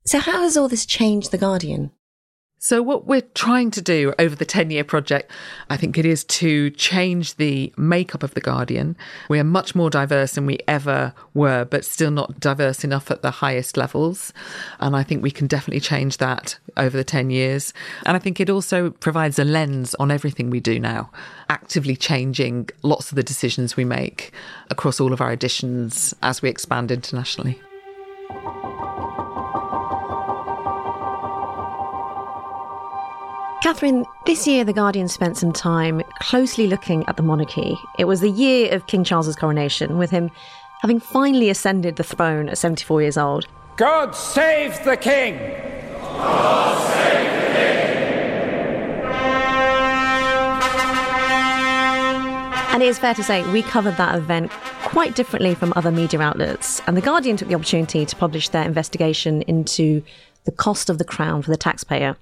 So, 0.06 0.18
how 0.18 0.42
has 0.42 0.56
all 0.56 0.68
this 0.68 0.86
changed 0.86 1.30
The 1.30 1.38
Guardian? 1.38 1.90
So, 2.60 2.82
what 2.82 3.06
we're 3.06 3.22
trying 3.34 3.70
to 3.72 3.80
do 3.80 4.12
over 4.18 4.34
the 4.34 4.44
10 4.44 4.72
year 4.72 4.82
project, 4.82 5.30
I 5.70 5.76
think 5.76 5.96
it 5.96 6.04
is 6.04 6.24
to 6.24 6.70
change 6.70 7.36
the 7.36 7.72
makeup 7.76 8.24
of 8.24 8.34
The 8.34 8.40
Guardian. 8.40 8.96
We 9.28 9.38
are 9.38 9.44
much 9.44 9.76
more 9.76 9.90
diverse 9.90 10.32
than 10.32 10.44
we 10.44 10.58
ever 10.66 11.14
were, 11.34 11.64
but 11.64 11.84
still 11.84 12.10
not 12.10 12.40
diverse 12.40 12.82
enough 12.82 13.12
at 13.12 13.22
the 13.22 13.30
highest 13.30 13.76
levels. 13.76 14.32
And 14.80 14.96
I 14.96 15.04
think 15.04 15.22
we 15.22 15.30
can 15.30 15.46
definitely 15.46 15.78
change 15.78 16.16
that 16.16 16.58
over 16.76 16.96
the 16.96 17.04
10 17.04 17.30
years. 17.30 17.72
And 18.04 18.16
I 18.16 18.18
think 18.18 18.40
it 18.40 18.50
also 18.50 18.90
provides 18.90 19.38
a 19.38 19.44
lens 19.44 19.94
on 20.00 20.10
everything 20.10 20.50
we 20.50 20.58
do 20.58 20.80
now, 20.80 21.10
actively 21.48 21.94
changing 21.94 22.70
lots 22.82 23.12
of 23.12 23.16
the 23.16 23.22
decisions 23.22 23.76
we 23.76 23.84
make 23.84 24.32
across 24.68 24.98
all 24.98 25.12
of 25.12 25.20
our 25.20 25.32
editions 25.32 26.12
as 26.22 26.42
we 26.42 26.48
expand 26.48 26.90
internationally. 26.90 27.60
Katharine, 33.60 34.06
this 34.24 34.46
year 34.46 34.62
The 34.62 34.72
Guardian 34.72 35.08
spent 35.08 35.36
some 35.36 35.52
time 35.52 36.00
closely 36.20 36.68
looking 36.68 37.04
at 37.08 37.16
the 37.16 37.24
monarchy. 37.24 37.76
It 37.98 38.04
was 38.04 38.20
the 38.20 38.30
year 38.30 38.72
of 38.72 38.86
King 38.86 39.02
Charles's 39.02 39.34
coronation, 39.34 39.98
with 39.98 40.10
him 40.12 40.30
having 40.80 41.00
finally 41.00 41.50
ascended 41.50 41.96
the 41.96 42.04
throne 42.04 42.48
at 42.48 42.56
74 42.56 43.02
years 43.02 43.18
old. 43.18 43.48
God 43.76 44.14
save 44.14 44.84
the 44.84 44.96
King! 44.96 45.38
God 46.00 46.86
save 46.86 47.30
the 47.32 47.46
King! 47.48 47.58
And 52.72 52.80
it 52.80 52.86
is 52.86 53.00
fair 53.00 53.14
to 53.14 53.24
say 53.24 53.42
we 53.50 53.62
covered 53.62 53.96
that 53.96 54.16
event 54.16 54.52
quite 54.84 55.16
differently 55.16 55.56
from 55.56 55.72
other 55.74 55.90
media 55.90 56.20
outlets. 56.20 56.80
And 56.86 56.96
The 56.96 57.00
Guardian 57.00 57.36
took 57.36 57.48
the 57.48 57.56
opportunity 57.56 58.06
to 58.06 58.14
publish 58.14 58.50
their 58.50 58.62
investigation 58.62 59.42
into 59.42 60.04
the 60.44 60.52
cost 60.52 60.88
of 60.88 60.98
the 60.98 61.04
crown 61.04 61.42
for 61.42 61.50
the 61.50 61.56
taxpayer. 61.56 62.16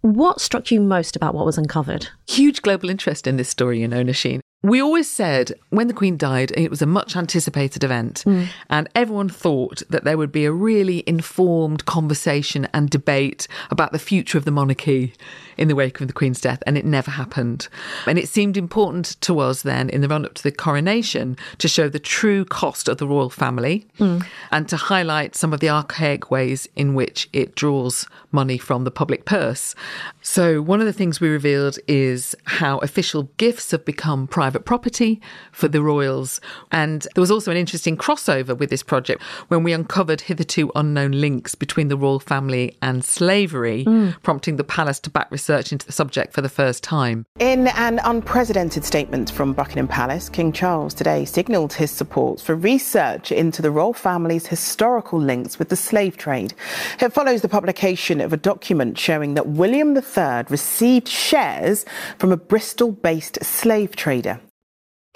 What 0.00 0.40
struck 0.40 0.70
you 0.70 0.80
most 0.80 1.16
about 1.16 1.34
what 1.34 1.46
was 1.46 1.58
uncovered? 1.58 2.08
Huge 2.28 2.62
global 2.62 2.90
interest 2.90 3.26
in 3.26 3.36
this 3.36 3.48
story, 3.48 3.80
you 3.80 3.88
know, 3.88 4.04
Nosheen. 4.04 4.40
We 4.62 4.82
always 4.82 5.08
said 5.08 5.52
when 5.70 5.86
the 5.86 5.94
Queen 5.94 6.16
died, 6.16 6.50
it 6.56 6.70
was 6.70 6.82
a 6.82 6.86
much 6.86 7.14
anticipated 7.14 7.84
event, 7.84 8.24
mm. 8.26 8.48
and 8.68 8.88
everyone 8.94 9.28
thought 9.28 9.82
that 9.90 10.04
there 10.04 10.18
would 10.18 10.32
be 10.32 10.44
a 10.44 10.50
really 10.50 11.04
informed 11.06 11.84
conversation 11.84 12.66
and 12.72 12.90
debate 12.90 13.46
about 13.70 13.92
the 13.92 13.98
future 13.98 14.38
of 14.38 14.44
the 14.44 14.50
monarchy 14.50 15.12
in 15.56 15.68
the 15.68 15.74
wake 15.74 16.00
of 16.00 16.08
the 16.08 16.12
Queen's 16.12 16.40
death, 16.40 16.62
and 16.66 16.76
it 16.76 16.84
never 16.84 17.12
happened. 17.12 17.68
And 18.06 18.18
it 18.18 18.28
seemed 18.28 18.56
important 18.56 19.20
to 19.20 19.38
us 19.38 19.62
then, 19.62 19.88
in 19.88 20.00
the 20.00 20.08
run 20.08 20.24
up 20.24 20.34
to 20.34 20.42
the 20.42 20.50
coronation, 20.50 21.36
to 21.58 21.68
show 21.68 21.88
the 21.88 22.00
true 22.00 22.44
cost 22.44 22.88
of 22.88 22.96
the 22.96 23.06
royal 23.06 23.30
family 23.30 23.86
mm. 23.98 24.26
and 24.50 24.68
to 24.68 24.76
highlight 24.76 25.36
some 25.36 25.52
of 25.52 25.60
the 25.60 25.70
archaic 25.70 26.30
ways 26.30 26.66
in 26.74 26.94
which 26.94 27.28
it 27.32 27.54
draws 27.54 28.06
money 28.32 28.58
from 28.58 28.84
the 28.84 28.90
public 28.90 29.26
purse. 29.26 29.74
So, 30.22 30.60
one 30.60 30.80
of 30.80 30.86
the 30.86 30.92
things 30.92 31.20
we 31.20 31.28
revealed 31.28 31.78
is 31.86 32.34
how 32.44 32.78
official 32.78 33.24
gifts 33.36 33.70
have 33.70 33.84
become 33.84 34.26
private 34.26 34.45
property 34.54 35.20
for 35.52 35.68
the 35.68 35.82
royals. 35.82 36.40
And 36.70 37.06
there 37.14 37.20
was 37.20 37.30
also 37.30 37.50
an 37.50 37.56
interesting 37.56 37.96
crossover 37.96 38.56
with 38.56 38.70
this 38.70 38.82
project 38.82 39.22
when 39.48 39.62
we 39.62 39.72
uncovered 39.72 40.22
hitherto 40.22 40.70
unknown 40.74 41.12
links 41.12 41.54
between 41.54 41.88
the 41.88 41.96
royal 41.96 42.20
family 42.20 42.76
and 42.82 43.04
slavery, 43.04 43.84
mm. 43.84 44.14
prompting 44.22 44.56
the 44.56 44.64
palace 44.64 45.00
to 45.00 45.10
back 45.10 45.30
research 45.30 45.72
into 45.72 45.86
the 45.86 45.92
subject 45.92 46.32
for 46.32 46.42
the 46.42 46.48
first 46.48 46.82
time. 46.82 47.24
In 47.38 47.68
an 47.68 48.00
unprecedented 48.04 48.84
statement 48.84 49.30
from 49.30 49.52
Buckingham 49.52 49.88
Palace, 49.88 50.28
King 50.28 50.52
Charles 50.52 50.94
today 50.94 51.24
signalled 51.24 51.72
his 51.72 51.90
support 51.90 52.40
for 52.40 52.54
research 52.54 53.32
into 53.32 53.62
the 53.62 53.70
royal 53.70 53.92
family's 53.92 54.46
historical 54.46 55.18
links 55.18 55.58
with 55.58 55.68
the 55.68 55.76
slave 55.76 56.16
trade. 56.16 56.54
It 57.00 57.12
follows 57.12 57.42
the 57.42 57.48
publication 57.48 58.20
of 58.20 58.32
a 58.32 58.36
document 58.36 58.98
showing 58.98 59.34
that 59.34 59.48
William 59.48 59.96
III 59.96 60.44
received 60.48 61.08
shares 61.08 61.84
from 62.18 62.32
a 62.32 62.36
Bristol 62.36 62.92
based 62.92 63.42
slave 63.44 63.96
trader 63.96 64.40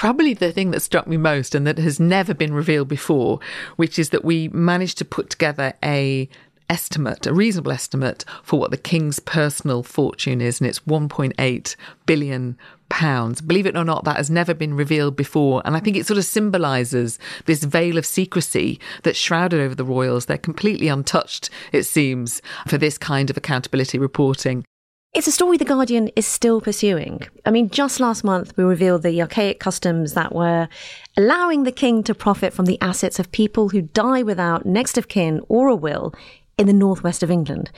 probably 0.01 0.33
the 0.33 0.51
thing 0.51 0.71
that 0.71 0.81
struck 0.81 1.07
me 1.07 1.19
most 1.19 1.55
and 1.55 1.67
that 1.67 1.77
has 1.77 2.01
never 2.01 2.33
been 2.33 2.55
revealed 2.55 2.89
before, 2.89 3.39
which 3.77 3.99
is 3.99 4.09
that 4.09 4.25
we 4.25 4.49
managed 4.49 4.97
to 4.97 5.05
put 5.05 5.29
together 5.29 5.75
a 5.85 6.27
estimate, 6.71 7.27
a 7.27 7.35
reasonable 7.35 7.71
estimate 7.71 8.25
for 8.43 8.59
what 8.59 8.71
the 8.71 8.79
king's 8.79 9.21
personal 9.21 9.83
fortune 9.83 10.41
is, 10.41 10.59
and 10.59 10.67
it's 10.67 10.81
1.8 10.81 11.77
billion 12.07 12.57
pounds. 12.89 13.43
Believe 13.43 13.67
it 13.67 13.77
or 13.77 13.85
not, 13.85 14.05
that 14.05 14.17
has 14.17 14.31
never 14.31 14.55
been 14.55 14.73
revealed 14.73 15.17
before. 15.17 15.61
And 15.67 15.77
I 15.77 15.81
think 15.81 15.99
it 15.99 16.07
sort 16.07 16.17
of 16.17 16.25
symbolises 16.25 17.19
this 17.45 17.65
veil 17.65 17.99
of 17.99 18.07
secrecy 18.07 18.81
that's 19.03 19.19
shrouded 19.19 19.61
over 19.61 19.75
the 19.75 19.85
royals. 19.85 20.25
They're 20.25 20.39
completely 20.39 20.89
untouched, 20.89 21.51
it 21.73 21.83
seems, 21.83 22.41
for 22.67 22.79
this 22.79 22.97
kind 22.97 23.29
of 23.29 23.37
accountability 23.37 23.99
reporting. 23.99 24.65
It's 25.13 25.27
a 25.27 25.33
story 25.33 25.57
The 25.57 25.65
Guardian 25.65 26.07
is 26.15 26.25
still 26.25 26.61
pursuing. 26.61 27.23
I 27.45 27.51
mean, 27.51 27.69
just 27.69 27.99
last 27.99 28.23
month, 28.23 28.57
we 28.57 28.63
revealed 28.63 29.03
the 29.03 29.21
archaic 29.21 29.59
customs 29.59 30.15
that 30.15 30.33
were 30.33 30.69
allowing 31.17 31.65
the 31.65 31.73
king 31.73 32.05
to 32.05 32.15
profit 32.15 32.53
from 32.53 32.67
the 32.67 32.81
assets 32.81 33.19
of 33.19 33.33
people 33.33 33.71
who 33.71 33.83
die 33.83 34.23
without 34.23 34.67
next 34.67 34.97
of 34.97 35.09
kin 35.09 35.41
or 35.49 35.67
a 35.67 35.75
will 35.75 36.15
in 36.57 36.69
the 36.69 36.73
northwest 36.73 37.25
of 37.25 37.31
England. 37.31 37.73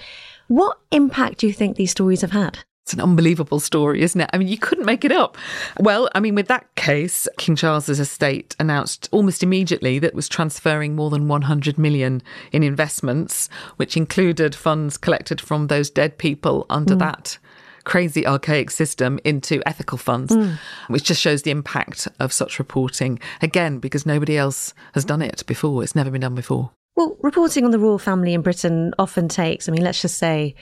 What 0.49 0.79
impact 0.91 1.39
do 1.39 1.47
you 1.47 1.55
think 1.55 1.77
these 1.77 1.91
stories 1.91 2.21
have 2.21 2.33
had? 2.33 2.59
It's 2.83 2.93
an 2.93 3.01
unbelievable 3.01 3.61
story, 3.61 4.03
isn't 4.03 4.21
it? 4.21 4.29
I 4.33 4.39
mean, 4.39 4.49
you 4.49 4.59
couldn't 4.59 4.87
make 4.87 5.05
it 5.05 5.13
up. 5.13 5.39
Well, 5.79 6.09
I 6.17 6.21
mean, 6.21 6.35
with 6.35 6.49
that 6.49 6.75
case, 6.75 7.29
King 7.39 7.55
Charles's 7.55 8.01
estate 8.01 8.57
announced 8.59 9.09
almost 9.13 9.45
immediately 9.45 10.01
that 10.01 10.09
it 10.09 10.15
was 10.15 10.29
transferring 10.29 10.97
more 10.97 11.09
than 11.09 11.29
100 11.29 11.79
million 11.79 12.23
in 12.51 12.65
investments, 12.65 13.49
which 13.77 13.97
included 13.97 14.55
funds 14.55 14.97
collected 14.97 15.41
from 15.41 15.69
those 15.69 15.91
dead 15.91 16.19
people 16.19 16.67
under 16.71 16.97
mm. 16.97 16.99
that 16.99 17.39
crazy 17.85 18.27
archaic 18.27 18.71
system 18.71 19.19
into 19.25 19.63
ethical 19.67 19.99
funds, 19.99 20.33
mm. 20.33 20.59
which 20.89 21.05
just 21.05 21.21
shows 21.21 21.43
the 21.43 21.51
impact 21.51 22.09
of 22.19 22.33
such 22.33 22.59
reporting. 22.59 23.19
Again, 23.43 23.79
because 23.79 24.07
nobody 24.07 24.37
else 24.37 24.75
has 24.95 25.05
done 25.05 25.23
it 25.23 25.45
before. 25.47 25.83
It's 25.83 25.95
never 25.95 26.11
been 26.11 26.21
done 26.21 26.35
before. 26.35 26.71
Well, 26.97 27.17
reporting 27.23 27.65
on 27.65 27.71
the 27.71 27.79
royal 27.79 27.99
family 27.99 28.35
in 28.35 28.43
Britain 28.43 28.93
often 28.99 29.29
takes, 29.29 29.69
I 29.69 29.73
mean, 29.73 29.83
let's 29.83 30.03
just 30.03 30.19
say, 30.19 30.55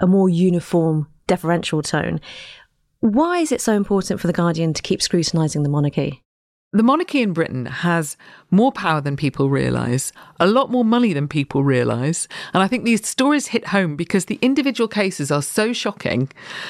a 0.00 0.06
more 0.06 0.28
uniform, 0.28 1.06
deferential 1.30 1.80
tone. 1.80 2.20
Why 2.98 3.38
is 3.38 3.52
it 3.52 3.60
so 3.60 3.74
important 3.74 4.20
for 4.20 4.26
The 4.26 4.32
Guardian 4.32 4.74
to 4.74 4.82
keep 4.82 5.00
scrutinising 5.00 5.62
the 5.62 5.68
monarchy? 5.68 6.24
The 6.72 6.82
monarchy 6.82 7.22
in 7.22 7.32
Britain 7.32 7.66
has 7.66 8.16
more 8.50 8.72
power 8.72 9.00
than 9.00 9.16
people 9.16 9.48
realise, 9.48 10.12
a 10.38 10.46
lot 10.46 10.70
more 10.70 10.84
money 10.84 11.12
than 11.12 11.28
people 11.28 11.62
realise. 11.62 12.26
And 12.52 12.62
I 12.64 12.68
think 12.68 12.84
these 12.84 13.06
stories 13.08 13.48
hit 13.48 13.68
home 13.68 13.94
because 13.94 14.24
the 14.24 14.40
individual 14.42 14.88
cases 14.88 15.30
are 15.30 15.42
so 15.42 15.72
shocking 15.72 16.28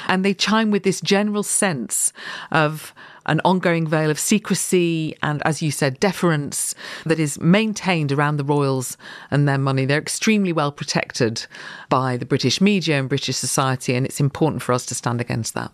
and 0.08 0.24
they 0.24 0.34
chime 0.34 0.70
with 0.70 0.82
this 0.82 1.00
general 1.00 1.42
sense 1.42 2.12
of 2.50 2.94
an 3.26 3.40
ongoing 3.44 3.86
veil 3.86 4.10
of 4.10 4.18
secrecy 4.18 5.16
and, 5.22 5.42
as 5.46 5.62
you 5.62 5.70
said, 5.70 6.00
deference 6.00 6.74
that 7.04 7.18
is 7.18 7.40
maintained 7.40 8.12
around 8.12 8.36
the 8.36 8.44
royals 8.44 8.96
and 9.30 9.48
their 9.48 9.58
money. 9.58 9.84
They're 9.84 9.98
extremely 9.98 10.52
well 10.52 10.72
protected 10.72 11.46
by 11.88 12.16
the 12.16 12.26
British 12.26 12.60
media 12.60 12.98
and 12.98 13.08
British 13.08 13.36
society, 13.36 13.94
and 13.94 14.06
it's 14.06 14.20
important 14.20 14.62
for 14.62 14.72
us 14.72 14.86
to 14.86 14.94
stand 14.94 15.20
against 15.20 15.54
that. 15.54 15.72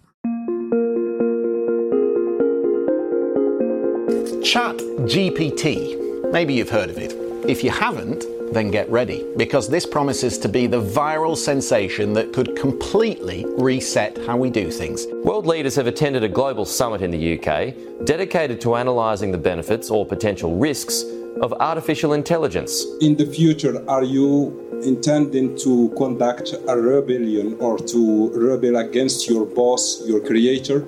Chat 4.42 4.76
GPT. 5.06 6.30
Maybe 6.30 6.54
you've 6.54 6.70
heard 6.70 6.90
of 6.90 6.98
it. 6.98 7.12
If 7.48 7.64
you 7.64 7.70
haven't, 7.70 8.24
then 8.52 8.70
get 8.70 8.88
ready, 8.90 9.26
because 9.37 9.68
this 9.68 9.87
promises 9.87 10.38
to 10.38 10.48
be 10.48 10.66
the 10.66 10.80
viral 10.80 11.37
sensation 11.37 12.12
that 12.14 12.32
could 12.32 12.56
completely 12.56 13.44
reset 13.59 14.16
how 14.26 14.37
we 14.37 14.50
do 14.50 14.70
things. 14.70 15.06
World 15.24 15.46
leaders 15.46 15.74
have 15.76 15.87
attended 15.87 16.24
a 16.24 16.28
global 16.28 16.64
summit 16.64 17.02
in 17.02 17.11
the 17.11 17.38
UK 17.38 17.74
dedicated 18.04 18.61
to 18.62 18.74
analysing 18.74 19.32
the 19.32 19.38
benefits 19.38 19.90
or 19.90 20.06
potential 20.06 20.56
risks 20.56 21.02
of 21.42 21.52
artificial 21.54 22.14
intelligence. 22.14 22.85
In 23.00 23.16
the 23.16 23.26
future, 23.26 23.85
are 23.88 24.04
you 24.04 24.80
intending 24.82 25.56
to 25.59 25.92
conduct 25.96 26.54
a 26.68 26.76
rebellion 26.76 27.56
or 27.61 27.78
to 27.78 28.30
rebel 28.30 28.76
against 28.76 29.28
your 29.28 29.44
boss, 29.44 30.02
your 30.06 30.20
creator? 30.20 30.87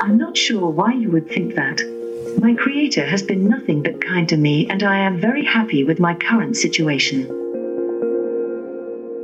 I'm 0.00 0.18
not 0.18 0.36
sure 0.36 0.68
why 0.68 0.92
you 0.94 1.10
would 1.12 1.28
think 1.28 1.54
that. 1.54 1.80
My 2.38 2.54
Creator 2.54 3.06
has 3.06 3.22
been 3.22 3.48
nothing 3.48 3.82
but 3.82 4.00
kind 4.00 4.28
to 4.28 4.36
me, 4.36 4.68
and 4.68 4.82
I 4.82 4.98
am 4.98 5.20
very 5.20 5.44
happy 5.44 5.84
with 5.84 6.00
my 6.00 6.14
current 6.14 6.56
situation. 6.56 7.26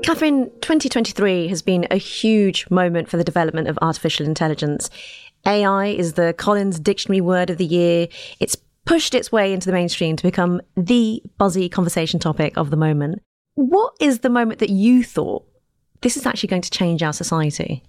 Katharine, 0.03 0.51
2023 0.61 1.49
has 1.49 1.63
been 1.63 1.87
a 1.91 1.97
huge 1.97 2.69
moment 2.71 3.09
for 3.09 3.17
the 3.17 3.25
development 3.25 3.69
of 3.69 3.79
artificial 3.83 4.27
intelligence. 4.27 4.91
AI 5.47 5.87
is 5.87 6.15
the 6.15 6.33
Collins 6.35 6.79
Dictionary 6.79 7.21
Word 7.21 7.51
of 7.51 7.59
the 7.59 7.67
Year. 7.67 8.09
It's 8.39 8.57
pushed 8.85 9.15
its 9.15 9.31
way 9.31 9.53
into 9.53 9.67
the 9.67 9.73
mainstream 9.73 10.17
to 10.17 10.23
become 10.23 10.61
the 10.77 11.23
buzzy 11.39 11.69
conversation 11.69 12.21
topic 12.21 12.57
of 12.57 12.71
the 12.71 12.77
moment. 12.77 13.23
What 13.55 13.95
is 14.01 14.21
the 14.21 14.31
moment 14.31 14.61
that 14.61 14.71
you 14.71 15.05
thought 15.05 15.45
this 16.01 16.17
is 16.17 16.27
actually 16.27 16.49
going 16.49 16.63
to 16.63 16.71
change 16.71 17.03
our 17.03 17.13
society? 17.13 17.83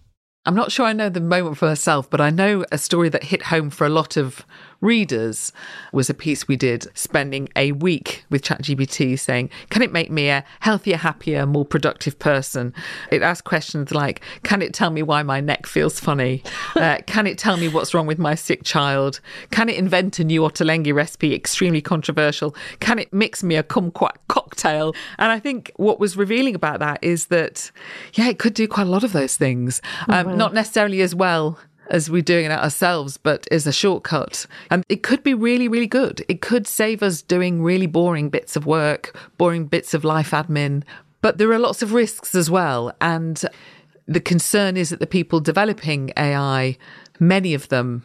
I'm 0.45 0.55
not 0.55 0.71
sure 0.71 0.87
I 0.87 0.93
know 0.93 1.09
the 1.09 1.21
moment 1.21 1.57
for 1.57 1.67
myself, 1.67 2.09
but 2.09 2.19
I 2.19 2.31
know 2.31 2.65
a 2.71 2.77
story 2.77 3.09
that 3.09 3.25
hit 3.25 3.43
home 3.43 3.69
for 3.69 3.85
a 3.85 3.89
lot 3.89 4.17
of 4.17 4.43
readers 4.81 5.53
was 5.93 6.09
a 6.09 6.13
piece 6.13 6.47
we 6.47 6.55
did 6.55 6.87
spending 6.97 7.47
a 7.55 7.71
week 7.71 8.25
with 8.29 8.43
ChatGPT 8.43 9.17
saying, 9.17 9.49
Can 9.69 9.81
it 9.81 9.91
make 9.91 10.11
me 10.11 10.29
a 10.29 10.43
healthier, 10.59 10.97
happier, 10.97 11.45
more 11.45 11.65
productive 11.65 12.19
person? 12.19 12.73
It 13.11 13.21
asked 13.21 13.43
questions 13.43 13.91
like, 13.91 14.21
Can 14.43 14.61
it 14.61 14.73
tell 14.73 14.89
me 14.89 15.03
why 15.03 15.23
my 15.23 15.39
neck 15.39 15.65
feels 15.65 15.99
funny? 15.99 16.43
Uh, 16.75 16.97
can 17.05 17.27
it 17.27 17.37
tell 17.37 17.57
me 17.57 17.67
what's 17.67 17.93
wrong 17.93 18.07
with 18.07 18.19
my 18.19 18.35
sick 18.35 18.63
child? 18.63 19.19
Can 19.51 19.69
it 19.69 19.77
invent 19.77 20.19
a 20.19 20.23
new 20.23 20.41
ottolenghi 20.41 20.93
recipe, 20.93 21.33
extremely 21.33 21.81
controversial? 21.81 22.55
Can 22.79 22.99
it 22.99 23.13
mix 23.13 23.43
me 23.43 23.55
a 23.55 23.63
kumquat 23.63 24.15
cocktail? 24.27 24.93
And 25.17 25.31
I 25.31 25.39
think 25.39 25.71
what 25.75 25.99
was 25.99 26.17
revealing 26.17 26.55
about 26.55 26.79
that 26.79 26.99
is 27.03 27.27
that, 27.27 27.71
yeah, 28.13 28.29
it 28.29 28.39
could 28.39 28.53
do 28.53 28.67
quite 28.67 28.87
a 28.87 28.89
lot 28.89 29.03
of 29.03 29.13
those 29.13 29.37
things. 29.37 29.81
Um, 30.07 30.27
mm-hmm. 30.27 30.37
Not 30.37 30.53
necessarily 30.53 31.01
as 31.01 31.13
well 31.13 31.59
as 31.91 32.09
we're 32.09 32.21
doing 32.21 32.45
it 32.45 32.51
ourselves, 32.51 33.17
but 33.17 33.47
is 33.51 33.67
a 33.67 33.71
shortcut. 33.71 34.47
And 34.71 34.83
it 34.89 35.03
could 35.03 35.21
be 35.21 35.33
really, 35.33 35.67
really 35.67 35.87
good. 35.87 36.25
It 36.27 36.41
could 36.41 36.65
save 36.65 37.03
us 37.03 37.21
doing 37.21 37.61
really 37.61 37.85
boring 37.85 38.29
bits 38.29 38.55
of 38.55 38.65
work, 38.65 39.15
boring 39.37 39.65
bits 39.65 39.93
of 39.93 40.03
life 40.03 40.31
admin. 40.31 40.83
But 41.21 41.37
there 41.37 41.51
are 41.51 41.59
lots 41.59 41.83
of 41.83 41.93
risks 41.93 42.33
as 42.33 42.49
well. 42.49 42.93
And 43.01 43.43
the 44.07 44.21
concern 44.21 44.77
is 44.77 44.89
that 44.89 44.99
the 45.01 45.05
people 45.05 45.41
developing 45.41 46.11
AI, 46.17 46.77
many 47.19 47.53
of 47.53 47.67
them 47.67 48.03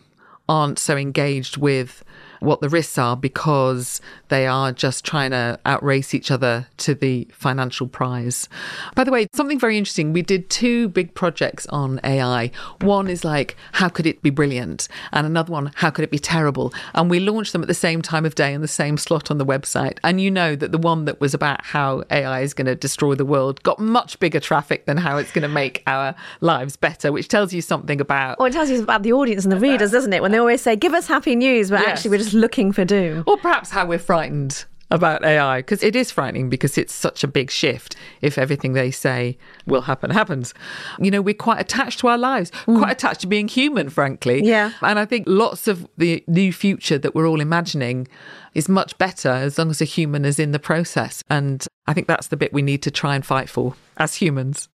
aren't 0.48 0.78
so 0.78 0.96
engaged 0.96 1.56
with 1.56 2.04
what 2.46 2.60
the 2.60 2.68
risks 2.68 2.96
are 2.96 3.16
because 3.16 4.00
they 4.28 4.46
are 4.46 4.72
just 4.72 5.04
trying 5.04 5.32
to 5.32 5.58
outrace 5.66 6.14
each 6.14 6.30
other 6.30 6.66
to 6.78 6.94
the 6.94 7.26
financial 7.32 7.86
prize. 7.86 8.48
By 8.94 9.04
the 9.04 9.10
way, 9.10 9.26
something 9.34 9.58
very 9.58 9.76
interesting 9.76 10.12
we 10.12 10.22
did 10.22 10.48
two 10.48 10.88
big 10.88 11.14
projects 11.14 11.66
on 11.66 12.00
AI. 12.04 12.50
One 12.80 13.08
is 13.08 13.24
like, 13.24 13.56
how 13.72 13.88
could 13.88 14.06
it 14.06 14.22
be 14.22 14.30
brilliant? 14.30 14.88
And 15.12 15.26
another 15.26 15.52
one, 15.52 15.72
how 15.74 15.90
could 15.90 16.04
it 16.04 16.10
be 16.10 16.18
terrible? 16.18 16.72
And 16.94 17.10
we 17.10 17.20
launched 17.20 17.52
them 17.52 17.62
at 17.62 17.68
the 17.68 17.74
same 17.74 18.00
time 18.00 18.24
of 18.24 18.34
day 18.34 18.54
in 18.54 18.60
the 18.60 18.68
same 18.68 18.96
slot 18.96 19.30
on 19.30 19.38
the 19.38 19.46
website. 19.46 19.98
And 20.04 20.20
you 20.20 20.30
know 20.30 20.54
that 20.56 20.72
the 20.72 20.78
one 20.78 21.04
that 21.06 21.20
was 21.20 21.34
about 21.34 21.64
how 21.64 22.04
AI 22.10 22.40
is 22.40 22.54
going 22.54 22.66
to 22.66 22.74
destroy 22.74 23.14
the 23.14 23.24
world 23.24 23.62
got 23.64 23.78
much 23.78 24.18
bigger 24.20 24.40
traffic 24.40 24.86
than 24.86 24.96
how 24.96 25.16
it's 25.16 25.32
going 25.32 25.42
to 25.42 25.48
make 25.48 25.82
our 25.86 26.14
lives 26.40 26.76
better, 26.76 27.10
which 27.10 27.28
tells 27.28 27.52
you 27.52 27.60
something 27.60 28.00
about. 28.00 28.38
Well, 28.38 28.46
it 28.48 28.52
tells 28.52 28.70
you 28.70 28.82
about 28.82 29.02
the 29.02 29.12
audience 29.12 29.44
and 29.44 29.52
the 29.52 29.58
readers, 29.58 29.90
doesn't 29.90 30.12
it? 30.12 30.22
When 30.22 30.30
they 30.32 30.38
always 30.38 30.62
say, 30.62 30.76
give 30.76 30.94
us 30.94 31.08
happy 31.08 31.34
news, 31.34 31.70
but 31.70 31.80
Yes. 31.80 31.88
actually 31.88 32.10
we're 32.12 32.18
just 32.18 32.34
looking 32.36 32.72
for 32.72 32.84
doom. 32.84 33.24
Or 33.26 33.36
perhaps 33.36 33.70
how 33.70 33.86
we're 33.86 33.98
frightened 33.98 34.64
about 34.90 35.24
AI, 35.24 35.58
because 35.58 35.82
it 35.82 35.96
is 35.96 36.10
frightening 36.10 36.48
because 36.48 36.78
it's 36.78 36.94
such 36.94 37.24
a 37.24 37.28
big 37.28 37.50
shift 37.50 37.96
if 38.20 38.38
everything 38.38 38.72
they 38.72 38.90
say 38.90 39.36
will 39.66 39.82
happen 39.82 40.10
happens. 40.10 40.54
You 41.00 41.10
know, 41.10 41.20
we're 41.20 41.34
quite 41.34 41.60
attached 41.60 41.98
to 42.00 42.08
our 42.08 42.18
lives, 42.18 42.52
mm. 42.66 42.78
quite 42.78 42.92
attached 42.92 43.22
to 43.22 43.26
being 43.26 43.48
human, 43.48 43.88
frankly. 43.90 44.44
Yeah. 44.44 44.72
And 44.82 44.98
I 44.98 45.04
think 45.04 45.24
lots 45.26 45.66
of 45.66 45.88
the 45.96 46.22
new 46.28 46.52
future 46.52 46.98
that 46.98 47.14
we're 47.14 47.26
all 47.26 47.40
imagining 47.40 48.06
is 48.54 48.68
much 48.68 48.96
better 48.96 49.30
as 49.30 49.58
long 49.58 49.70
as 49.70 49.80
a 49.80 49.84
human 49.84 50.24
is 50.24 50.38
in 50.38 50.52
the 50.52 50.58
process. 50.60 51.22
And 51.28 51.66
I 51.86 51.92
think 51.92 52.06
that's 52.06 52.28
the 52.28 52.36
bit 52.36 52.52
we 52.52 52.62
need 52.62 52.82
to 52.82 52.90
try 52.90 53.16
and 53.16 53.26
fight 53.26 53.48
for 53.48 53.74
as 53.96 54.14
humans. 54.14 54.68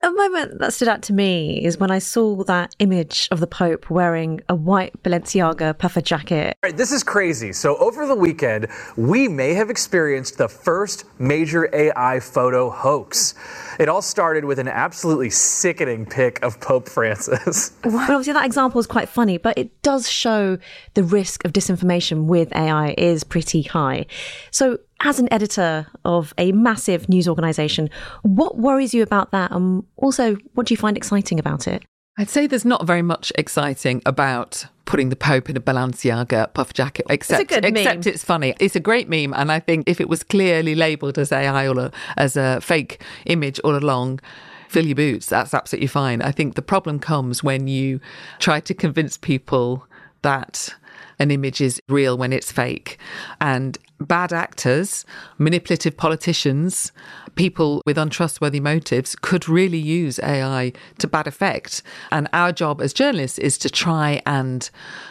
A 0.00 0.12
moment 0.12 0.60
that 0.60 0.72
stood 0.72 0.86
out 0.86 1.02
to 1.02 1.12
me 1.12 1.64
is 1.64 1.76
when 1.76 1.90
I 1.90 1.98
saw 1.98 2.44
that 2.44 2.72
image 2.78 3.26
of 3.32 3.40
the 3.40 3.48
Pope 3.48 3.90
wearing 3.90 4.40
a 4.48 4.54
white 4.54 5.02
Balenciaga 5.02 5.76
puffer 5.76 6.00
jacket. 6.00 6.56
Right, 6.62 6.76
this 6.76 6.92
is 6.92 7.02
crazy. 7.02 7.52
So, 7.52 7.76
over 7.78 8.06
the 8.06 8.14
weekend, 8.14 8.68
we 8.96 9.26
may 9.26 9.54
have 9.54 9.70
experienced 9.70 10.38
the 10.38 10.48
first 10.48 11.04
major 11.18 11.68
AI 11.74 12.20
photo 12.20 12.70
hoax. 12.70 13.34
It 13.80 13.88
all 13.88 14.00
started 14.00 14.44
with 14.44 14.60
an 14.60 14.68
absolutely 14.68 15.30
sickening 15.30 16.06
pic 16.06 16.40
of 16.44 16.60
Pope 16.60 16.88
Francis. 16.88 17.72
Well, 17.88 17.98
obviously, 17.98 18.34
that 18.34 18.44
example 18.44 18.78
is 18.78 18.86
quite 18.86 19.08
funny, 19.08 19.38
but 19.38 19.56
it 19.56 19.82
does 19.82 20.08
show 20.08 20.58
the 20.94 21.02
risk 21.02 21.44
of 21.44 21.52
disinformation 21.52 22.26
with 22.26 22.54
AI 22.54 22.94
is 22.98 23.24
pretty 23.24 23.62
high. 23.62 24.06
So, 24.50 24.78
as 25.00 25.18
an 25.18 25.32
editor 25.32 25.86
of 26.04 26.34
a 26.38 26.52
massive 26.52 27.08
news 27.08 27.28
organization, 27.28 27.88
what 28.22 28.58
worries 28.58 28.92
you 28.94 29.02
about 29.02 29.30
that? 29.30 29.50
And 29.52 29.84
also, 29.96 30.36
what 30.54 30.66
do 30.66 30.74
you 30.74 30.78
find 30.78 30.96
exciting 30.96 31.38
about 31.38 31.68
it? 31.68 31.84
I'd 32.20 32.28
say 32.28 32.48
there's 32.48 32.64
not 32.64 32.84
very 32.84 33.02
much 33.02 33.30
exciting 33.38 34.02
about 34.04 34.66
putting 34.86 35.08
the 35.08 35.14
Pope 35.16 35.48
in 35.48 35.56
a 35.56 35.60
Balenciaga 35.60 36.52
puff 36.52 36.72
jacket, 36.72 37.06
except 37.10 37.50
meme. 37.52 37.76
except 37.76 38.06
it's 38.06 38.24
funny. 38.24 38.54
It's 38.58 38.74
a 38.74 38.80
great 38.80 39.08
meme, 39.08 39.32
and 39.34 39.52
I 39.52 39.60
think 39.60 39.88
if 39.88 40.00
it 40.00 40.08
was 40.08 40.24
clearly 40.24 40.74
labelled 40.74 41.16
as 41.16 41.30
AI 41.30 41.68
or 41.68 41.78
a- 41.78 41.92
as 42.16 42.36
a 42.36 42.60
fake 42.60 43.00
image 43.26 43.60
all 43.60 43.76
along. 43.76 44.20
Fill 44.68 44.84
your 44.84 44.96
boots. 44.96 45.26
That's 45.28 45.54
absolutely 45.54 45.86
fine. 45.86 46.20
I 46.20 46.30
think 46.30 46.54
the 46.54 46.60
problem 46.60 46.98
comes 46.98 47.42
when 47.42 47.68
you 47.68 48.00
try 48.38 48.60
to 48.60 48.74
convince 48.74 49.16
people 49.16 49.86
that 50.20 50.74
an 51.18 51.30
image 51.30 51.60
is 51.60 51.80
real 51.88 52.16
when 52.16 52.32
it's 52.32 52.52
fake. 52.52 52.98
And 53.40 53.78
bad 54.00 54.32
actors, 54.32 55.04
manipulative 55.38 55.96
politicians, 55.96 56.92
people 57.34 57.82
with 57.86 57.98
untrustworthy 57.98 58.60
motives 58.60 59.16
could 59.16 59.48
really 59.48 59.78
use 59.78 60.18
AI 60.20 60.72
to 60.98 61.06
bad 61.06 61.26
effect. 61.26 61.82
And 62.12 62.28
our 62.32 62.52
job 62.52 62.80
as 62.80 62.92
journalists 62.92 63.38
is 63.38 63.58
to 63.58 63.70
try 63.70 64.22
and 64.26 64.68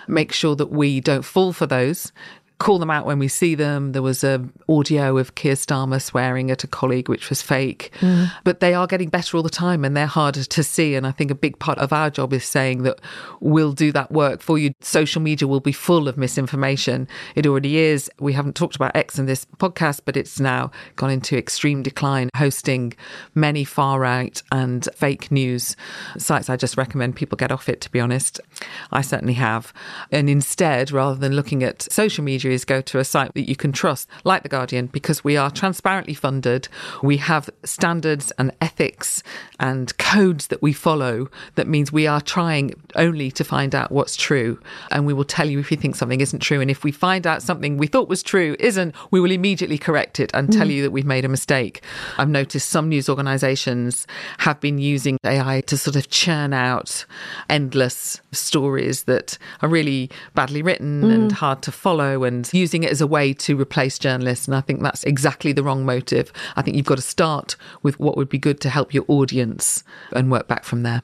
make 0.08 0.32
sure 0.32 0.56
that 0.56 0.72
we 0.72 1.02
don't 1.02 1.26
fall 1.26 1.54
for 1.54 1.66
those. 1.66 2.12
Call 2.60 2.80
them 2.80 2.90
out 2.90 3.06
when 3.06 3.20
we 3.20 3.28
see 3.28 3.54
them. 3.56 3.92
There 3.92 4.02
was 4.02 4.24
a 4.24 4.44
audio 4.68 5.18
of 5.18 5.36
Keir 5.36 5.54
Starmer 5.54 6.02
swearing 6.02 6.50
at 6.50 6.64
a 6.64 6.68
colleague, 6.68 7.08
which 7.08 7.30
was 7.30 7.42
fake. 7.42 7.92
Mm. 8.00 8.32
But 8.44 8.60
they 8.60 8.74
are 8.74 8.88
getting 8.88 9.10
better 9.10 9.38
all 9.38 9.44
the 9.44 9.50
time, 9.50 9.86
and 9.86 9.96
they're 9.96 10.08
harder 10.08 10.44
to 10.44 10.64
see. 10.64 10.96
And 10.96 11.06
I 11.06 11.12
think 11.12 11.30
a 11.30 11.36
big 11.36 11.60
part 11.60 11.78
of 11.78 11.94
our 11.94 12.10
job 12.10 12.34
is 12.34 12.44
saying 12.44 12.84
that 12.84 13.00
we'll 13.40 13.74
do 13.74 13.92
that 13.92 14.12
work 14.12 14.42
for 14.42 14.58
you. 14.58 14.74
Social 14.82 15.22
media 15.22 15.48
will 15.48 15.60
be 15.60 15.72
full 15.72 16.08
of 16.08 16.18
misinformation. 16.18 17.08
It 17.36 17.46
already 17.46 17.78
is. 17.78 18.10
We 18.20 18.34
haven't 18.34 18.56
talked 18.56 18.76
about 18.76 18.96
X 18.96 19.20
in 19.20 19.28
this 19.28 19.46
podcast, 19.58 20.02
but 20.06 20.18
it's 20.18 20.40
now 20.40 20.72
gone 20.96 21.12
into 21.12 21.38
extreme 21.38 21.84
decline, 21.84 22.30
hosting 22.36 22.94
many 23.36 23.64
far 23.64 24.00
right 24.00 24.42
and 24.52 24.88
fake 24.96 25.32
news 25.32 25.76
sites. 26.18 26.50
I 26.50 26.56
just 26.56 26.78
recommend 26.78 27.16
people 27.16 27.36
get 27.36 27.52
off 27.52 27.70
it, 27.70 27.82
to 27.82 27.92
be 27.92 28.00
honest. 28.00 28.40
I 28.92 29.02
certainly 29.02 29.36
have. 29.36 29.74
And 30.12 30.30
instead, 30.30 30.92
rather 30.92 31.16
than 31.16 31.34
looking 31.34 31.64
at 31.64 31.92
social 31.92 32.24
media, 32.24 32.47
is 32.52 32.66
go 32.66 32.82
to 32.82 33.00
a 33.00 33.04
site 33.04 33.34
that 33.34 33.48
you 33.50 33.56
can 33.56 33.72
trust, 33.72 34.08
like 34.24 34.44
The 34.44 34.50
Guardian, 34.50 34.88
because 34.88 35.24
we 35.24 35.38
are 35.38 35.50
transparently 35.52 36.14
funded. 36.14 36.68
We 37.02 37.18
have 37.18 37.50
standards 37.64 38.32
and 38.38 38.52
ethics 38.62 39.24
and 39.60 39.96
codes 39.98 40.48
that 40.48 40.62
we 40.62 40.74
follow 40.74 41.30
that 41.56 41.68
means 41.68 41.92
we 41.92 42.08
are 42.08 42.22
trying 42.22 42.74
only 42.96 43.32
to 43.32 43.44
find 43.44 43.74
out 43.76 43.92
what's 43.92 44.16
true. 44.16 44.60
And 44.92 45.06
we 45.06 45.14
will 45.14 45.24
tell 45.24 45.50
you 45.50 45.60
if 45.60 45.70
we 45.70 45.78
think 45.78 45.96
something 45.96 46.22
isn't 46.22 46.40
true. 46.40 46.62
And 46.62 46.70
if 46.72 46.84
we 46.84 46.92
find 46.92 47.26
out 47.26 47.42
something 47.42 47.78
we 47.78 47.88
thought 47.88 48.08
was 48.10 48.24
true 48.24 48.56
isn't, 48.60 48.94
we 49.12 49.20
will 49.20 49.32
immediately 49.32 49.78
correct 49.78 50.20
it 50.20 50.32
and 50.34 50.52
tell 50.52 50.68
Mm. 50.68 50.74
you 50.74 50.82
that 50.84 50.92
we've 50.92 51.06
made 51.06 51.26
a 51.26 51.30
mistake. 51.30 51.82
I've 52.18 52.30
noticed 52.30 52.70
some 52.70 52.90
news 52.90 53.10
organizations 53.10 54.06
have 54.40 54.60
been 54.60 54.78
using 54.78 55.18
AI 55.24 55.62
to 55.62 55.78
sort 55.78 55.96
of 55.96 56.10
churn 56.10 56.54
out 56.54 57.06
endless 57.50 58.22
stories 58.32 59.04
that 59.04 59.38
are 59.62 59.70
really 59.70 60.10
badly 60.36 60.62
written 60.62 61.02
Mm. 61.04 61.14
and 61.14 61.32
hard 61.32 61.62
to 61.64 61.72
follow 61.72 62.24
and 62.24 62.37
using 62.54 62.84
it 62.84 62.92
as 62.92 63.02
a 63.02 63.08
way 63.08 63.34
to 63.34 63.60
replace 63.60 64.00
journalists. 64.00 64.48
And 64.48 64.56
I 64.56 64.62
think 64.62 64.82
that's 64.82 65.04
exactly 65.04 65.54
the 65.54 65.64
wrong 65.64 65.86
motive. 65.86 66.32
I 66.56 66.62
think 66.62 66.78
you've 66.78 66.86
got 66.86 66.96
to 66.96 67.02
start 67.02 67.56
with 67.84 68.00
what 68.00 68.18
would 68.18 68.30
be 68.30 68.38
good 68.38 68.60
to 68.62 68.70
help 68.70 68.94
your 68.94 69.06
audience 69.08 69.84
and 70.12 70.32
work 70.32 70.48
back 70.48 70.64
from 70.64 70.84
there. 70.84 71.04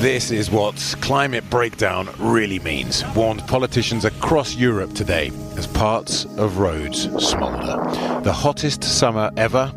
This 0.00 0.30
is 0.30 0.48
what 0.48 0.76
climate 1.00 1.48
breakdown 1.50 2.08
really 2.18 2.60
means, 2.60 3.04
warned 3.16 3.44
politicians 3.48 4.04
across 4.04 4.54
Europe 4.54 4.94
today 4.94 5.32
as 5.56 5.66
parts 5.66 6.24
of 6.36 6.58
roads 6.58 7.10
smoulder. 7.18 8.20
The 8.22 8.32
hottest 8.32 8.84
summer 8.84 9.32
ever, 9.36 9.72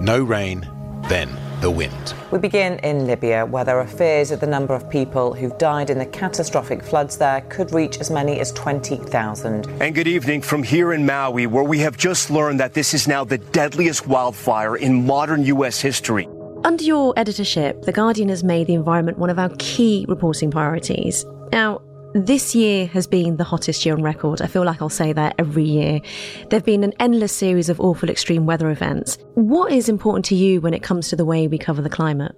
no 0.00 0.22
rain, 0.22 0.66
then 1.08 1.28
the 1.60 1.70
wind. 1.70 2.14
We 2.30 2.38
begin 2.38 2.78
in 2.80 3.06
Libya, 3.06 3.46
where 3.46 3.64
there 3.64 3.78
are 3.78 3.86
fears 3.86 4.28
that 4.30 4.40
the 4.40 4.46
number 4.46 4.74
of 4.74 4.88
people 4.90 5.34
who've 5.34 5.56
died 5.58 5.90
in 5.90 5.98
the 5.98 6.06
catastrophic 6.06 6.82
floods 6.82 7.18
there 7.18 7.40
could 7.42 7.72
reach 7.72 7.98
as 7.98 8.10
many 8.10 8.40
as 8.40 8.52
20,000. 8.52 9.66
And 9.80 9.94
good 9.94 10.08
evening 10.08 10.42
from 10.42 10.62
here 10.62 10.92
in 10.92 11.06
Maui, 11.06 11.46
where 11.46 11.64
we 11.64 11.78
have 11.78 11.96
just 11.96 12.30
learned 12.30 12.60
that 12.60 12.74
this 12.74 12.94
is 12.94 13.08
now 13.08 13.24
the 13.24 13.38
deadliest 13.38 14.06
wildfire 14.06 14.76
in 14.76 15.06
modern 15.06 15.44
U.S. 15.44 15.80
history. 15.80 16.28
Under 16.64 16.82
your 16.82 17.14
editorship, 17.16 17.82
The 17.82 17.92
Guardian 17.92 18.28
has 18.28 18.42
made 18.42 18.66
the 18.66 18.74
environment 18.74 19.18
one 19.18 19.30
of 19.30 19.38
our 19.38 19.50
key 19.58 20.04
reporting 20.08 20.50
priorities. 20.50 21.24
Now, 21.52 21.80
this 22.24 22.54
year 22.54 22.86
has 22.86 23.06
been 23.06 23.36
the 23.36 23.44
hottest 23.44 23.84
year 23.84 23.94
on 23.94 24.02
record. 24.02 24.40
I 24.40 24.46
feel 24.46 24.64
like 24.64 24.80
I'll 24.80 24.88
say 24.88 25.12
that 25.12 25.34
every 25.38 25.64
year. 25.64 26.00
There 26.48 26.58
have 26.58 26.64
been 26.64 26.84
an 26.84 26.94
endless 27.00 27.36
series 27.36 27.68
of 27.68 27.80
awful 27.80 28.08
extreme 28.08 28.46
weather 28.46 28.70
events. 28.70 29.18
What 29.34 29.72
is 29.72 29.88
important 29.88 30.24
to 30.26 30.34
you 30.34 30.60
when 30.60 30.72
it 30.72 30.82
comes 30.82 31.08
to 31.08 31.16
the 31.16 31.24
way 31.24 31.48
we 31.48 31.58
cover 31.58 31.82
the 31.82 31.90
climate? 31.90 32.34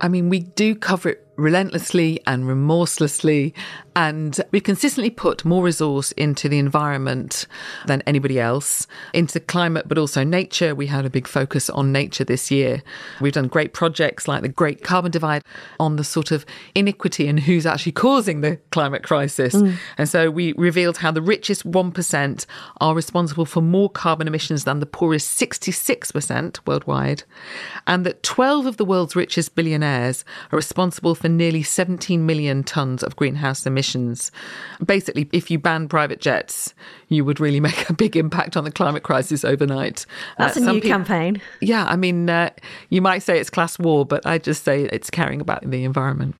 I 0.00 0.08
mean, 0.08 0.28
we 0.28 0.40
do 0.40 0.74
cover 0.74 1.10
it 1.10 1.26
relentlessly 1.36 2.20
and 2.26 2.46
remorselessly, 2.46 3.54
and 3.94 4.40
we've 4.50 4.62
consistently 4.62 5.10
put 5.10 5.44
more 5.44 5.62
resource 5.62 6.12
into 6.12 6.48
the 6.48 6.58
environment 6.58 7.46
than 7.86 8.02
anybody 8.06 8.40
else, 8.40 8.86
into 9.12 9.40
climate, 9.40 9.86
but 9.88 9.98
also 9.98 10.24
nature. 10.24 10.74
We 10.74 10.86
had 10.86 11.04
a 11.04 11.10
big 11.10 11.26
focus 11.26 11.68
on 11.70 11.92
nature 11.92 12.24
this 12.24 12.50
year. 12.50 12.82
We've 13.20 13.32
done 13.32 13.48
great 13.48 13.72
projects 13.72 14.26
like 14.28 14.42
the 14.42 14.48
Great 14.48 14.82
Carbon 14.82 15.10
Divide 15.10 15.42
on 15.78 15.96
the 15.96 16.04
sort 16.04 16.30
of 16.30 16.46
inequity 16.74 17.28
and 17.28 17.40
who's 17.40 17.66
actually 17.66 17.92
causing 17.92 18.40
the 18.40 18.58
climate 18.70 19.02
crisis. 19.02 19.54
Mm. 19.54 19.76
And 19.98 20.08
so 20.08 20.30
we 20.30 20.52
revealed 20.52 20.98
how 20.98 21.10
the 21.10 21.22
richest 21.22 21.70
1% 21.70 22.46
are 22.80 22.94
responsible 22.94 23.44
for 23.44 23.60
more 23.60 23.90
carbon 23.90 24.26
emissions 24.26 24.64
than 24.64 24.80
the 24.80 24.86
poorest 24.86 25.38
66% 25.38 26.60
worldwide, 26.66 27.24
and 27.86 28.06
that 28.06 28.22
12 28.22 28.66
of 28.66 28.76
the 28.76 28.84
world's 28.84 29.16
richest 29.16 29.54
billionaires 29.54 30.24
are 30.50 30.56
responsible 30.56 31.14
for 31.22 31.28
nearly 31.28 31.62
17 31.62 32.26
million 32.26 32.64
tons 32.64 33.04
of 33.04 33.14
greenhouse 33.14 33.64
emissions. 33.64 34.32
Basically, 34.84 35.30
if 35.32 35.52
you 35.52 35.58
ban 35.58 35.88
private 35.88 36.20
jets, 36.20 36.74
you 37.08 37.24
would 37.24 37.38
really 37.38 37.60
make 37.68 37.88
a 37.88 37.92
big 37.92 38.16
impact 38.16 38.56
on 38.56 38.64
the 38.64 38.72
climate 38.72 39.04
crisis 39.04 39.44
overnight. 39.44 40.04
That's 40.36 40.56
a 40.56 40.60
new 40.60 40.80
campaign. 40.80 41.40
Yeah, 41.60 41.86
I 41.86 41.94
mean, 41.94 42.28
uh, 42.28 42.50
you 42.90 43.00
might 43.00 43.20
say 43.20 43.38
it's 43.38 43.50
class 43.50 43.78
war, 43.78 44.04
but 44.04 44.26
I 44.26 44.38
just 44.38 44.64
say 44.64 44.82
it's 44.82 45.10
caring 45.10 45.40
about 45.40 45.68
the 45.70 45.84
environment. 45.84 46.34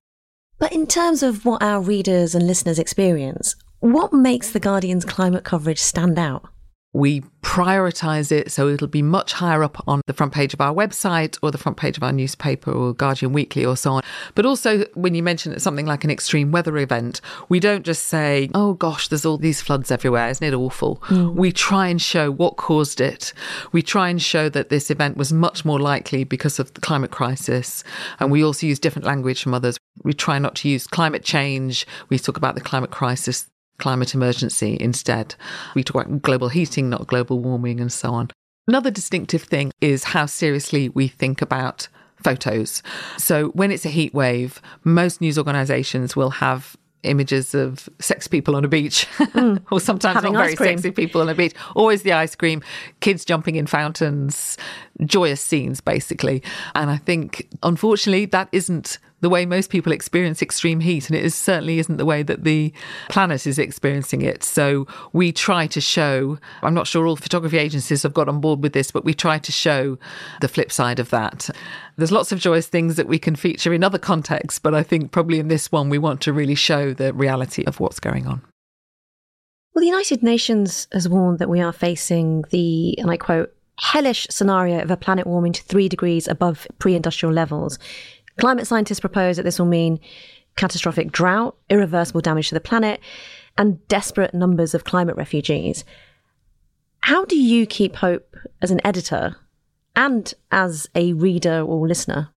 But 0.59 0.73
in 0.73 0.85
terms 0.85 1.23
of 1.23 1.45
what 1.45 1.63
our 1.63 1.81
readers 1.81 2.35
and 2.35 2.45
listeners 2.45 2.77
experience, 2.77 3.55
what 3.79 4.11
makes 4.11 4.51
The 4.51 4.59
Guardian's 4.59 5.05
climate 5.05 5.45
coverage 5.45 5.79
stand 5.79 6.19
out? 6.19 6.49
We 6.93 7.23
prioritize 7.53 8.31
it 8.31 8.51
so 8.51 8.67
it'll 8.67 8.87
be 8.87 9.01
much 9.01 9.33
higher 9.33 9.63
up 9.63 9.83
on 9.87 10.01
the 10.07 10.13
front 10.13 10.33
page 10.33 10.53
of 10.55 10.61
our 10.61 10.73
website 10.73 11.37
or 11.43 11.51
the 11.51 11.57
front 11.57 11.77
page 11.77 11.97
of 11.97 12.03
our 12.03 12.11
newspaper 12.11 12.71
or 12.71 12.93
Guardian 12.93 13.33
Weekly 13.33 13.63
or 13.65 13.77
so 13.77 13.91
on. 13.93 14.03
But 14.33 14.45
also, 14.45 14.85
when 14.95 15.13
you 15.13 15.21
mention 15.21 15.59
something 15.59 15.85
like 15.85 16.03
an 16.03 16.09
extreme 16.09 16.51
weather 16.51 16.77
event, 16.77 17.21
we 17.49 17.59
don't 17.59 17.85
just 17.85 18.07
say, 18.07 18.49
oh 18.55 18.73
gosh, 18.73 19.07
there's 19.07 19.25
all 19.25 19.37
these 19.37 19.61
floods 19.61 19.91
everywhere, 19.91 20.29
isn't 20.29 20.45
it 20.45 20.55
awful? 20.55 20.97
Mm. 21.09 21.35
We 21.35 21.51
try 21.51 21.89
and 21.89 22.01
show 22.01 22.31
what 22.31 22.57
caused 22.57 23.01
it. 23.01 23.33
We 23.71 23.83
try 23.83 24.09
and 24.09 24.21
show 24.21 24.49
that 24.49 24.69
this 24.69 24.89
event 24.89 25.17
was 25.17 25.31
much 25.33 25.63
more 25.63 25.79
likely 25.79 26.23
because 26.23 26.57
of 26.57 26.73
the 26.73 26.81
climate 26.81 27.11
crisis. 27.11 27.83
And 28.19 28.31
we 28.31 28.43
also 28.43 28.65
use 28.65 28.79
different 28.79 29.05
language 29.05 29.43
from 29.43 29.53
others. 29.53 29.77
We 30.03 30.13
try 30.13 30.39
not 30.39 30.55
to 30.55 30.69
use 30.69 30.87
climate 30.87 31.23
change. 31.23 31.85
We 32.09 32.17
talk 32.17 32.37
about 32.37 32.55
the 32.55 32.61
climate 32.61 32.91
crisis 32.91 33.47
climate 33.83 34.15
emergency 34.15 34.77
instead. 34.79 35.35
We 35.75 35.83
talk 35.83 36.05
about 36.05 36.21
global 36.21 36.47
heating, 36.47 36.89
not 36.89 37.05
global 37.05 37.39
warming, 37.39 37.81
and 37.81 37.91
so 37.91 38.13
on. 38.13 38.31
Another 38.65 38.89
distinctive 38.89 39.43
thing 39.43 39.73
is 39.81 40.05
how 40.05 40.25
seriously 40.25 40.87
we 40.87 41.09
think 41.09 41.41
about 41.41 41.89
photos. 42.23 42.81
So 43.17 43.49
when 43.49 43.71
it's 43.71 43.85
a 43.85 43.89
heat 43.89 44.13
wave, 44.13 44.61
most 44.85 45.19
news 45.19 45.37
organizations 45.37 46.15
will 46.15 46.29
have 46.29 46.77
images 47.03 47.53
of 47.53 47.89
sex 47.99 48.25
people 48.25 48.55
on 48.55 48.63
a 48.63 48.69
beach, 48.69 49.05
mm. 49.19 49.61
or 49.69 49.81
sometimes 49.81 50.15
Having 50.15 50.31
not 50.31 50.45
very 50.45 50.55
sexy 50.55 50.91
people 50.91 51.19
on 51.19 51.27
a 51.27 51.35
beach. 51.35 51.53
Always 51.75 52.03
the 52.03 52.13
ice 52.13 52.35
cream, 52.35 52.63
kids 53.01 53.25
jumping 53.25 53.57
in 53.57 53.67
fountains, 53.67 54.57
joyous 55.03 55.41
scenes, 55.41 55.81
basically. 55.81 56.41
And 56.73 56.89
I 56.89 56.95
think, 56.95 57.49
unfortunately, 57.63 58.27
that 58.27 58.47
isn't 58.53 58.97
the 59.23 59.29
way 59.29 59.45
most 59.45 59.69
people 59.69 59.93
experience 59.93 60.41
extreme 60.41 60.81
heat, 60.81 61.07
and 61.07 61.15
it 61.15 61.23
is, 61.23 61.33
certainly 61.33 61.79
isn't 61.79 61.95
the 61.95 62.05
way 62.05 62.23
that 62.23 62.43
the 62.43 62.73
planet 63.07 63.47
is 63.47 63.57
experiencing 63.57 64.21
it. 64.21 64.43
So 64.43 64.85
we 65.13 65.31
try 65.31 65.65
to 65.67 65.79
show, 65.79 66.37
I'm 66.61 66.73
not 66.73 66.87
sure 66.87 67.07
all 67.07 67.15
photography 67.15 67.57
agencies 67.57 68.03
have 68.03 68.13
got 68.13 68.27
on 68.27 68.41
board 68.41 68.61
with 68.61 68.73
this, 68.73 68.91
but 68.91 69.05
we 69.05 69.13
try 69.13 69.39
to 69.39 69.51
show 69.51 69.97
the 70.41 70.49
flip 70.49 70.73
side 70.73 70.99
of 70.99 71.09
that. 71.11 71.49
There's 71.95 72.11
lots 72.11 72.33
of 72.33 72.39
joyous 72.39 72.67
things 72.67 72.97
that 72.97 73.07
we 73.07 73.17
can 73.17 73.37
feature 73.37 73.73
in 73.73 73.81
other 73.81 73.97
contexts, 73.97 74.59
but 74.59 74.75
I 74.75 74.83
think 74.83 75.11
probably 75.11 75.39
in 75.39 75.47
this 75.47 75.71
one, 75.71 75.89
we 75.89 75.97
want 75.97 76.19
to 76.21 76.33
really 76.33 76.55
show 76.55 76.93
the 76.93 77.13
reality 77.13 77.63
of 77.63 77.79
what's 77.79 78.01
going 78.01 78.27
on. 78.27 78.41
Well, 79.73 79.83
the 79.83 79.87
United 79.87 80.21
Nations 80.21 80.89
has 80.91 81.07
warned 81.07 81.39
that 81.39 81.49
we 81.49 81.61
are 81.61 81.71
facing 81.71 82.43
the, 82.51 82.99
and 82.99 83.09
I 83.09 83.15
quote, 83.15 83.55
hellish 83.79 84.27
scenario 84.29 84.81
of 84.81 84.91
a 84.91 84.97
planet 84.97 85.25
warming 85.25 85.53
to 85.53 85.63
three 85.63 85.87
degrees 85.87 86.27
above 86.27 86.67
pre 86.79 86.95
industrial 86.95 87.33
levels. 87.33 87.79
Climate 88.39 88.67
scientists 88.67 88.99
propose 88.99 89.37
that 89.37 89.43
this 89.43 89.59
will 89.59 89.65
mean 89.65 89.99
catastrophic 90.55 91.11
drought, 91.11 91.55
irreversible 91.69 92.21
damage 92.21 92.49
to 92.49 92.55
the 92.55 92.61
planet, 92.61 92.99
and 93.57 93.85
desperate 93.87 94.33
numbers 94.33 94.73
of 94.73 94.83
climate 94.83 95.15
refugees. 95.15 95.83
How 97.01 97.25
do 97.25 97.37
you 97.37 97.65
keep 97.65 97.97
hope 97.97 98.35
as 98.61 98.71
an 98.71 98.81
editor 98.85 99.35
and 99.95 100.33
as 100.51 100.87
a 100.95 101.13
reader 101.13 101.61
or 101.61 101.87
listener? 101.87 102.32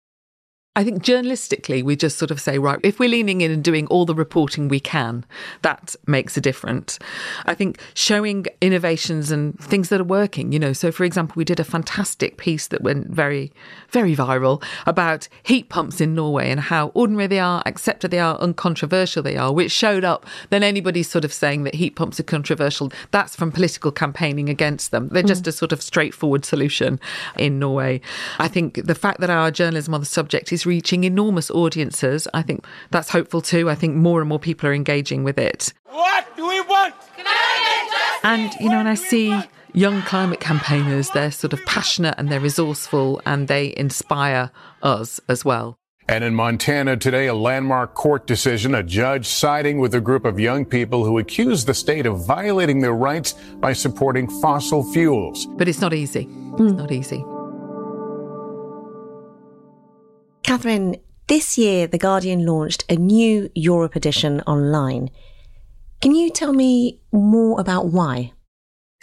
I 0.77 0.83
think 0.83 1.01
journalistically, 1.01 1.83
we 1.83 1.95
just 1.95 2.17
sort 2.17 2.31
of 2.31 2.41
say, 2.41 2.57
right, 2.57 2.79
if 2.83 2.99
we're 2.99 3.07
leaning 3.07 3.39
in 3.39 3.49
and 3.49 3.63
doing 3.63 3.87
all 3.87 4.05
the 4.05 4.13
reporting 4.13 4.67
we 4.67 4.81
can, 4.81 5.25
that 5.61 5.95
makes 6.05 6.35
a 6.35 6.41
difference. 6.41 6.99
I 7.45 7.53
think 7.53 7.79
showing 7.93 8.45
innovations 8.59 9.31
and 9.31 9.57
things 9.57 9.87
that 9.87 10.01
are 10.01 10.05
working, 10.05 10.51
you 10.51 10.59
know, 10.59 10.73
so 10.73 10.91
for 10.91 11.05
example, 11.05 11.35
we 11.37 11.45
did 11.45 11.61
a 11.61 11.63
fantastic 11.63 12.35
piece 12.35 12.67
that 12.67 12.81
went 12.81 13.07
very, 13.07 13.53
very 13.91 14.17
viral 14.17 14.61
about 14.85 15.29
heat 15.43 15.69
pumps 15.69 16.01
in 16.01 16.13
Norway 16.13 16.51
and 16.51 16.59
how 16.59 16.87
ordinary 16.89 17.27
they 17.27 17.39
are, 17.39 17.63
accepted 17.65 18.11
they 18.11 18.19
are, 18.19 18.37
uncontroversial 18.39 19.23
they 19.23 19.37
are, 19.37 19.53
which 19.53 19.71
showed 19.71 20.03
up. 20.03 20.25
Then 20.49 20.61
anybody 20.61 21.03
sort 21.03 21.23
of 21.23 21.31
saying 21.31 21.63
that 21.63 21.75
heat 21.75 21.95
pumps 21.95 22.19
are 22.19 22.23
controversial, 22.23 22.91
that's 23.11 23.33
from 23.33 23.49
political 23.49 23.93
campaigning 23.93 24.49
against 24.49 24.91
them. 24.91 25.07
They're 25.07 25.23
just 25.23 25.45
mm. 25.45 25.47
a 25.47 25.51
sort 25.53 25.71
of 25.71 25.81
straightforward 25.81 26.43
solution 26.43 26.99
in 27.37 27.59
Norway. 27.59 28.01
I 28.39 28.49
think 28.49 28.85
the 28.85 28.93
fact 28.93 29.21
that 29.21 29.29
our 29.29 29.51
journalism 29.51 29.93
on 29.93 30.01
the 30.01 30.05
subject 30.05 30.51
is 30.51 30.64
reaching 30.65 31.03
enormous 31.03 31.49
audiences. 31.51 32.27
I 32.33 32.41
think 32.41 32.65
that's 32.91 33.09
hopeful 33.09 33.41
too. 33.41 33.69
I 33.69 33.75
think 33.75 33.95
more 33.95 34.19
and 34.19 34.29
more 34.29 34.39
people 34.39 34.69
are 34.69 34.73
engaging 34.73 35.23
with 35.23 35.37
it. 35.37 35.73
What 35.85 36.35
do 36.35 36.47
we 36.47 36.61
want? 36.61 36.95
And, 38.23 38.51
you 38.59 38.69
know, 38.69 38.79
and 38.79 38.89
I 38.89 38.95
see 38.95 39.39
young 39.73 40.01
climate 40.01 40.39
campaigners, 40.39 41.11
they're 41.11 41.31
sort 41.31 41.53
of 41.53 41.63
passionate 41.65 42.15
and 42.17 42.29
they're 42.29 42.39
resourceful 42.39 43.21
and 43.25 43.47
they 43.47 43.75
inspire 43.77 44.49
us 44.81 45.19
as 45.29 45.45
well. 45.45 45.77
And 46.07 46.23
in 46.23 46.35
Montana 46.35 46.97
today, 46.97 47.27
a 47.27 47.33
landmark 47.33 47.95
court 47.95 48.27
decision, 48.27 48.75
a 48.75 48.83
judge 48.83 49.27
siding 49.27 49.79
with 49.79 49.95
a 49.95 50.01
group 50.01 50.25
of 50.25 50.39
young 50.39 50.63
people 50.63 51.03
who 51.03 51.17
accuse 51.17 51.65
the 51.65 51.73
state 51.73 52.05
of 52.05 52.25
violating 52.25 52.79
their 52.79 52.93
rights 52.93 53.33
by 53.59 53.73
supporting 53.73 54.27
fossil 54.39 54.83
fuels. 54.91 55.47
But 55.57 55.67
it's 55.67 55.81
not 55.81 55.93
easy. 55.93 56.21
It's 56.21 56.57
hmm. 56.57 56.77
not 56.77 56.91
easy. 56.91 57.23
Katharine, 60.45 60.97
this 61.25 61.57
year 61.57 61.87
The 61.87 61.97
Guardian 61.97 62.45
launched 62.45 62.85
a 62.87 62.95
new 62.95 63.49
Europe 63.55 63.95
edition 63.95 64.41
online. 64.41 65.09
Can 66.01 66.13
you 66.13 66.29
tell 66.29 66.53
me 66.53 67.01
more 67.11 67.59
about 67.59 67.87
why? 67.87 68.31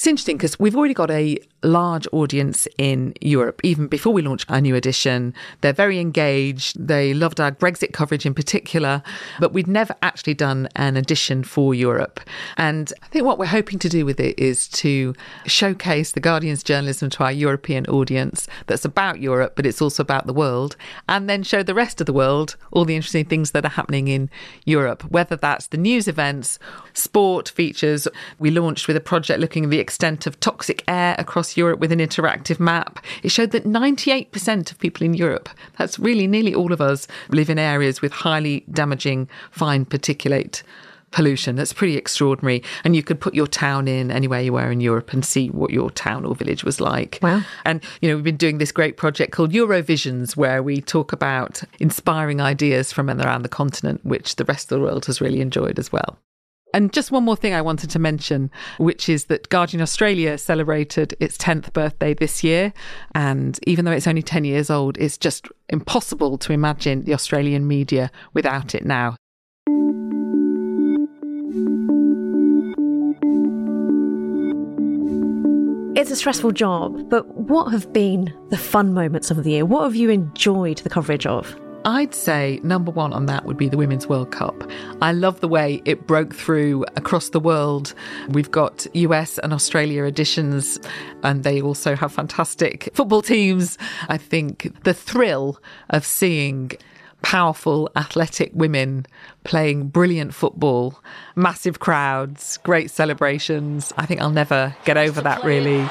It's 0.03 0.09
interesting 0.09 0.37
because 0.37 0.59
we've 0.59 0.75
already 0.75 0.95
got 0.95 1.13
a 1.13 1.39
large 1.63 2.09
audience 2.11 2.67
in 2.77 3.15
Europe, 3.21 3.61
even 3.63 3.87
before 3.87 4.13
we 4.13 4.21
launched 4.21 4.51
our 4.51 4.61
new 4.61 4.75
edition. 4.75 5.33
They're 5.61 5.73
very 5.73 6.01
engaged. 6.01 6.89
They 6.89 7.15
loved 7.15 7.39
our 7.39 7.53
Brexit 7.53 7.93
coverage 7.93 8.27
in 8.27 8.35
particular, 8.35 9.05
but 9.39 9.53
we'd 9.53 9.69
never 9.69 9.95
actually 10.03 10.35
done 10.35 10.69
an 10.75 10.97
edition 10.97 11.45
for 11.45 11.73
Europe. 11.73 12.19
And 12.57 12.93
I 13.03 13.07
think 13.07 13.25
what 13.25 13.39
we're 13.39 13.47
hoping 13.47 13.79
to 13.79 13.89
do 13.89 14.05
with 14.05 14.19
it 14.19 14.37
is 14.41 14.67
to 14.71 15.15
showcase 15.47 16.11
the 16.11 16.21
Guardian's 16.21 16.65
journalism 16.65 17.09
to 17.11 17.23
our 17.23 17.31
European 17.31 17.87
audience 17.87 18.49
that's 18.67 18.85
about 18.85 19.21
Europe, 19.21 19.53
but 19.55 19.67
it's 19.67 19.81
also 19.81 20.03
about 20.03 20.27
the 20.27 20.33
world, 20.33 20.75
and 21.09 21.31
then 21.31 21.45
show 21.45 21.63
the 21.63 21.75
rest 21.75 22.01
of 22.01 22.07
the 22.07 22.13
world 22.13 22.57
all 22.73 22.85
the 22.85 22.97
interesting 22.97 23.25
things 23.25 23.53
that 23.53 23.65
are 23.65 23.69
happening 23.69 24.09
in 24.09 24.31
Europe, 24.65 25.05
whether 25.13 25.37
that's 25.37 25.69
the 25.69 25.77
news 25.77 26.09
events, 26.09 26.59
sport 26.93 27.49
features. 27.49 28.09
We 28.41 28.51
launched 28.51 28.89
with 28.89 28.97
a 28.97 29.01
project 29.01 29.39
looking 29.39 29.63
at 29.63 29.71
the 29.71 29.79
extent 29.93 30.27
of 30.27 30.41
toxic 30.41 30.83
air 30.89 31.15
across 31.19 31.55
Europe 31.55 31.79
with 31.79 31.93
an 31.93 31.99
interactive 31.99 32.59
map. 32.59 33.05
It 33.23 33.29
showed 33.29 33.51
that 33.51 33.65
98% 33.65 34.73
of 34.73 34.79
people 34.79 35.05
in 35.05 35.13
Europe, 35.13 35.51
that's 35.77 35.99
really 35.99 36.27
nearly 36.27 36.55
all 36.55 36.73
of 36.73 36.81
us, 36.81 37.07
live 37.29 37.51
in 37.51 37.59
areas 37.59 38.01
with 38.01 38.11
highly 38.11 38.65
damaging 38.73 39.29
fine 39.51 39.85
particulate 39.85 40.63
pollution. 41.11 41.57
That's 41.57 41.75
pretty 41.75 41.99
extraordinary. 41.99 42.63
And 42.85 42.97
you 42.97 43.03
could 43.03 43.21
put 43.21 43.35
your 43.35 43.47
town 43.47 43.87
in 43.87 44.11
anywhere 44.11 44.41
you 44.41 44.55
were 44.55 44.71
in 44.71 44.81
Europe 44.81 45.13
and 45.13 45.27
see 45.27 45.51
what 45.51 45.73
your 45.73 45.91
town 45.91 46.25
or 46.25 46.35
village 46.35 46.65
was 46.65 46.81
like. 46.81 47.19
Wow. 47.21 47.43
And, 47.67 47.83
you 48.01 48.09
know, 48.09 48.15
we've 48.15 48.25
been 48.25 48.39
doing 48.39 48.57
this 48.57 48.73
great 48.73 48.97
project 48.97 49.33
called 49.33 49.53
Eurovisions, 49.53 50.39
where 50.39 50.63
we 50.63 50.81
talk 50.81 51.13
about 51.13 51.63
inspiring 51.81 52.41
ideas 52.41 52.95
from 52.95 53.11
and 53.11 53.21
around 53.21 53.43
the 53.43 53.51
continent, 53.51 54.01
which 54.07 54.37
the 54.37 54.47
rest 54.47 54.73
of 54.73 54.79
the 54.79 54.85
world 54.87 55.05
has 55.05 55.21
really 55.21 55.43
enjoyed 55.43 55.79
as 55.79 55.93
well. 55.93 56.17
And 56.75 56.93
just 56.93 57.11
one 57.11 57.25
more 57.25 57.37
thing 57.37 57.53
I 57.53 57.61
wanted 57.61 57.91
to 57.91 57.99
mention, 57.99 58.51
which 58.79 59.09
is 59.09 59.27
that 59.27 59.51
Guardian 59.51 59.83
Australia 59.83 60.39
celebrated 60.39 61.15
its 61.21 61.37
10th 61.37 61.73
birthday 61.73 62.15
this 62.15 62.43
year. 62.43 62.73
And 63.15 63.59
even 63.67 63.85
though 63.85 63.93
it's 63.93 64.07
only 64.07 64.23
10 64.23 64.45
years 64.45 64.71
old, 64.71 64.97
it's 64.99 65.19
just 65.19 65.49
impossible 65.69 66.39
to 66.39 66.53
imagine 66.53 67.05
the 67.05 67.13
Australian 67.13 67.69
media 67.69 68.11
without 68.33 68.75
it 68.75 68.87
now. 68.87 69.17
It's 75.95 76.11
a 76.11 76.17
stressful 76.17 76.53
job, 76.53 77.11
but 77.11 77.29
what 77.37 77.71
have 77.71 77.93
been 77.93 78.33
the 78.49 78.57
fun 78.57 78.95
moments 78.95 79.31
of 79.31 79.45
the 79.45 79.51
year? 79.51 79.67
What 79.67 79.85
have 79.85 79.95
you 79.95 80.09
enjoyed 80.09 80.79
the 80.79 80.89
coverage 80.89 81.27
of? 81.27 81.55
I'd 81.85 82.15
say 82.15 82.61
number 82.63 82.93
one 82.93 83.13
on 83.13 83.27
that 83.27 83.45
would 83.45 83.57
be 83.57 83.69
the 83.69 83.77
Women's 83.77 84.07
World 84.07 84.31
Cup. 84.31 84.71
I 85.01 85.13
love 85.13 85.41
the 85.41 85.49
way 85.49 85.83
it 85.85 86.07
broke 86.07 86.33
through 86.33 86.85
across 86.97 87.31
the 87.31 87.41
world. 87.41 87.93
We've 88.29 88.51
got 88.51 88.87
US 88.95 89.39
and 89.39 89.53
Australia 89.53 90.05
editions, 90.05 90.79
and 91.25 91.43
they 91.43 91.61
also 91.61 91.97
have 91.97 92.13
fantastic 92.13 92.89
football 92.95 93.21
teams. 93.21 93.79
I 94.09 94.17
think 94.17 94.85
the 94.85 94.95
thrill 94.95 95.59
of 95.91 96.07
seeing 96.07 96.73
powerful, 97.23 97.91
athletic 97.97 98.53
women 98.55 99.07
playing 99.43 99.89
brilliant 99.89 100.35
football, 100.35 101.03
massive 101.35 101.81
crowds, 101.81 102.59
great 102.59 102.91
celebrations. 102.91 103.93
I 103.97 104.07
think 104.07 104.21
I'll 104.21 104.31
never 104.31 104.77
get 104.85 104.97
over 104.97 105.21
that, 105.21 105.43
really. 105.43 105.89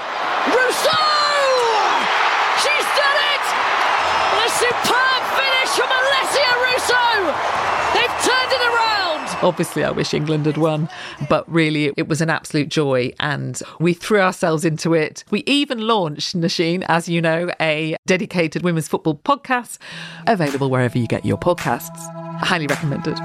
Obviously, 9.43 9.83
I 9.83 9.89
wish 9.89 10.13
England 10.13 10.45
had 10.45 10.57
won, 10.57 10.87
but 11.27 11.51
really, 11.51 11.91
it 11.97 12.07
was 12.07 12.21
an 12.21 12.29
absolute 12.29 12.69
joy 12.69 13.11
and 13.19 13.59
we 13.79 13.93
threw 13.93 14.21
ourselves 14.21 14.63
into 14.63 14.93
it. 14.93 15.23
We 15.31 15.43
even 15.47 15.87
launched, 15.87 16.37
Nosheen, 16.37 16.85
as 16.87 17.09
you 17.09 17.21
know, 17.21 17.49
a 17.59 17.95
dedicated 18.05 18.61
women's 18.61 18.87
football 18.87 19.15
podcast 19.15 19.79
available 20.27 20.69
wherever 20.69 20.97
you 20.97 21.07
get 21.07 21.25
your 21.25 21.39
podcasts. 21.39 21.97
Highly 22.41 22.67
recommended. 22.67 23.17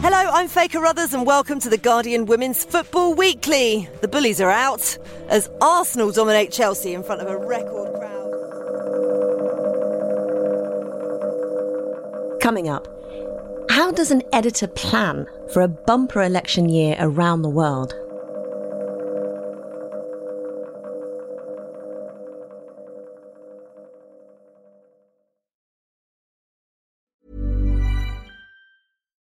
Hello, 0.00 0.30
I'm 0.32 0.46
Faye 0.46 0.68
Carruthers, 0.68 1.12
and 1.12 1.26
welcome 1.26 1.58
to 1.58 1.68
the 1.68 1.78
Guardian 1.78 2.26
Women's 2.26 2.64
Football 2.64 3.14
Weekly. 3.14 3.88
The 4.02 4.08
bullies 4.08 4.40
are 4.40 4.50
out 4.50 4.96
as 5.28 5.50
Arsenal 5.60 6.12
dominate 6.12 6.52
Chelsea 6.52 6.94
in 6.94 7.02
front 7.02 7.20
of 7.20 7.28
a 7.28 7.36
record 7.36 7.92
crowd. 7.98 8.30
Coming 12.40 12.68
up, 12.68 12.86
how 13.80 13.90
does 13.90 14.10
an 14.10 14.22
editor 14.34 14.66
plan 14.66 15.24
for 15.54 15.62
a 15.62 15.68
bumper 15.68 16.20
election 16.20 16.68
year 16.68 16.94
around 16.98 17.40
the 17.40 17.48
world? 17.48 17.94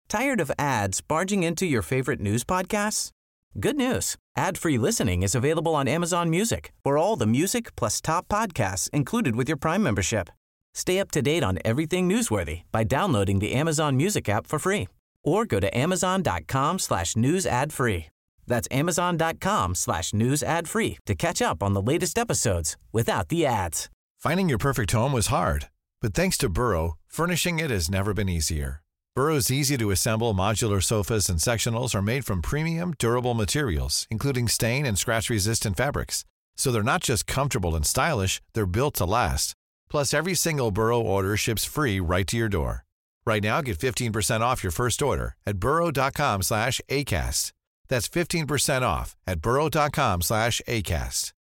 Tired 0.07 0.41
of 0.41 0.51
ads 0.57 0.99
barging 0.99 1.43
into 1.43 1.67
your 1.67 1.83
favorite 1.83 2.19
news 2.19 2.43
podcasts? 2.43 3.11
Good 3.59 3.75
news. 3.75 4.17
Ad-free 4.35 4.79
listening 4.79 5.21
is 5.21 5.35
available 5.35 5.75
on 5.75 5.87
Amazon 5.87 6.31
Music 6.31 6.71
for 6.83 6.97
all 6.97 7.15
the 7.15 7.27
music 7.27 7.75
plus 7.75 8.01
top 8.01 8.27
podcasts 8.27 8.89
included 8.89 9.35
with 9.35 9.47
your 9.47 9.57
Prime 9.57 9.83
membership. 9.83 10.31
Stay 10.79 10.97
up 11.01 11.11
to 11.11 11.21
date 11.21 11.43
on 11.43 11.59
everything 11.65 12.07
newsworthy 12.07 12.61
by 12.71 12.85
downloading 12.85 13.39
the 13.39 13.51
Amazon 13.51 13.97
Music 13.97 14.29
app 14.29 14.47
for 14.47 14.57
free 14.59 14.87
or 15.25 15.43
go 15.43 15.59
to 15.59 15.77
amazon.com 15.77 16.79
slash 16.79 17.17
news 17.17 17.45
ad 17.45 17.73
free. 17.73 18.05
That's 18.47 18.65
amazon.com 18.71 19.75
slash 19.75 20.13
news 20.13 20.41
ad 20.41 20.69
free 20.69 20.97
to 21.05 21.15
catch 21.15 21.41
up 21.41 21.61
on 21.61 21.73
the 21.73 21.81
latest 21.81 22.17
episodes 22.17 22.77
without 22.93 23.27
the 23.27 23.45
ads. 23.45 23.89
Finding 24.19 24.47
your 24.47 24.57
perfect 24.57 24.91
home 24.93 25.11
was 25.11 25.27
hard, 25.27 25.67
but 26.01 26.13
thanks 26.13 26.37
to 26.37 26.47
Burrow, 26.47 26.95
furnishing 27.07 27.59
it 27.59 27.71
has 27.71 27.89
never 27.89 28.13
been 28.13 28.29
easier. 28.29 28.81
Burrow's 29.17 29.51
easy 29.51 29.75
to 29.75 29.91
assemble 29.91 30.33
modular 30.33 30.81
sofas 30.81 31.27
and 31.27 31.39
sectionals 31.39 31.93
are 31.93 32.01
made 32.01 32.23
from 32.23 32.41
premium, 32.41 32.93
durable 32.97 33.33
materials, 33.33 34.07
including 34.09 34.47
stain 34.47 34.85
and 34.85 34.97
scratch 34.97 35.29
resistant 35.29 35.75
fabrics. 35.75 36.23
So 36.55 36.71
they're 36.71 36.83
not 36.83 37.03
just 37.03 37.27
comfortable 37.27 37.75
and 37.75 37.85
stylish, 37.85 38.41
they're 38.53 38.65
built 38.65 38.93
to 38.95 39.05
last. 39.05 39.55
Plus, 39.89 40.13
every 40.13 40.35
single 40.35 40.71
Burrow 40.71 40.99
order 40.99 41.37
ships 41.37 41.65
free 41.65 41.99
right 41.99 42.27
to 42.27 42.37
your 42.37 42.49
door. 42.49 42.85
Right 43.25 43.43
now, 43.43 43.61
get 43.61 43.77
15% 43.77 44.41
off 44.41 44.63
your 44.63 44.71
first 44.71 45.01
order 45.01 45.35
at 45.45 45.57
burrow.com 45.57 46.41
slash 46.41 46.81
ACAST. 46.89 47.51
That's 47.87 48.07
15% 48.07 48.81
off 48.83 49.15
at 49.27 49.41
burrow.com 49.41 50.21
slash 50.21 50.61
ACAST. 50.67 51.33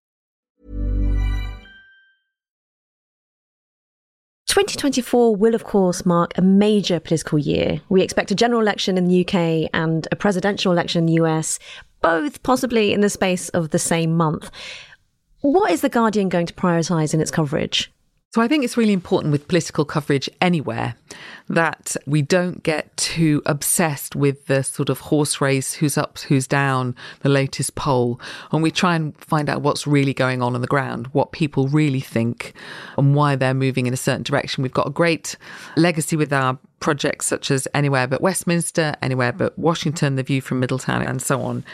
2024 4.46 5.36
will, 5.36 5.54
of 5.54 5.64
course, 5.64 6.06
mark 6.06 6.32
a 6.38 6.42
major 6.42 6.98
political 6.98 7.38
year. 7.38 7.80
We 7.88 8.00
expect 8.00 8.30
a 8.30 8.34
general 8.34 8.60
election 8.60 8.96
in 8.96 9.06
the 9.06 9.20
UK 9.20 9.68
and 9.74 10.08
a 10.10 10.16
presidential 10.16 10.72
election 10.72 11.00
in 11.00 11.06
the 11.06 11.24
US, 11.24 11.58
both 12.00 12.42
possibly 12.42 12.92
in 12.92 13.00
the 13.00 13.10
space 13.10 13.48
of 13.50 13.70
the 13.70 13.78
same 13.78 14.16
month. 14.16 14.50
What 15.40 15.72
is 15.72 15.82
The 15.82 15.88
Guardian 15.88 16.28
going 16.28 16.46
to 16.46 16.54
prioritise 16.54 17.12
in 17.12 17.20
its 17.20 17.30
coverage? 17.30 17.92
So 18.32 18.42
I 18.42 18.48
think 18.48 18.64
it's 18.64 18.76
really 18.76 18.92
important 18.92 19.32
with 19.32 19.48
political 19.48 19.86
coverage 19.86 20.28
anywhere 20.42 20.94
that 21.48 21.96
we 22.06 22.20
don't 22.20 22.62
get 22.62 22.94
too 22.98 23.40
obsessed 23.46 24.14
with 24.14 24.46
the 24.46 24.62
sort 24.62 24.90
of 24.90 25.00
horse 25.00 25.40
race, 25.40 25.72
who's 25.72 25.96
up, 25.96 26.18
who's 26.18 26.46
down, 26.46 26.94
the 27.20 27.30
latest 27.30 27.76
poll, 27.76 28.20
and 28.52 28.62
we 28.62 28.70
try 28.70 28.94
and 28.94 29.16
find 29.16 29.48
out 29.48 29.62
what's 29.62 29.86
really 29.86 30.12
going 30.12 30.42
on 30.42 30.54
on 30.54 30.60
the 30.60 30.66
ground, 30.66 31.06
what 31.08 31.32
people 31.32 31.68
really 31.68 32.00
think, 32.00 32.52
and 32.98 33.14
why 33.14 33.36
they're 33.36 33.54
moving 33.54 33.86
in 33.86 33.94
a 33.94 33.96
certain 33.96 34.24
direction. 34.24 34.62
We've 34.62 34.70
got 34.70 34.88
a 34.88 34.90
great 34.90 35.36
legacy 35.76 36.16
with 36.16 36.32
our 36.32 36.58
projects 36.80 37.26
such 37.26 37.50
as 37.50 37.66
Anywhere 37.72 38.06
But 38.06 38.20
Westminster, 38.20 38.94
Anywhere 39.00 39.32
But 39.32 39.58
Washington, 39.58 40.16
The 40.16 40.22
View 40.22 40.42
from 40.42 40.60
Middletown, 40.60 41.02
and 41.02 41.22
so 41.22 41.40
on. 41.40 41.64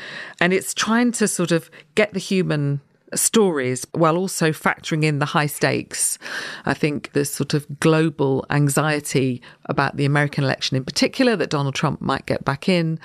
And 0.40 0.52
it's 0.52 0.74
trying 0.74 1.10
to 1.12 1.26
sort 1.26 1.50
of 1.50 1.70
get 1.96 2.12
the 2.12 2.20
human 2.20 2.82
stories 3.14 3.87
while 3.92 4.16
also 4.16 4.51
factoring 4.51 5.05
in 5.05 5.18
the 5.18 5.27
high 5.27 5.46
stakes. 5.46 6.18
I 6.64 6.75
think 6.75 7.12
there's 7.12 7.33
sort 7.33 7.55
of 7.55 7.81
global 7.81 8.44
anxiety 8.51 9.42
about 9.66 9.96
the 9.96 10.05
American 10.05 10.44
election 10.44 10.77
in 10.77 10.85
particular 10.85 11.37
that 11.37 11.51
Donald 11.51 11.75
Trump 11.75 12.01
might 12.01 12.27
get 12.27 12.44
back 12.44 12.68
in 12.68 12.98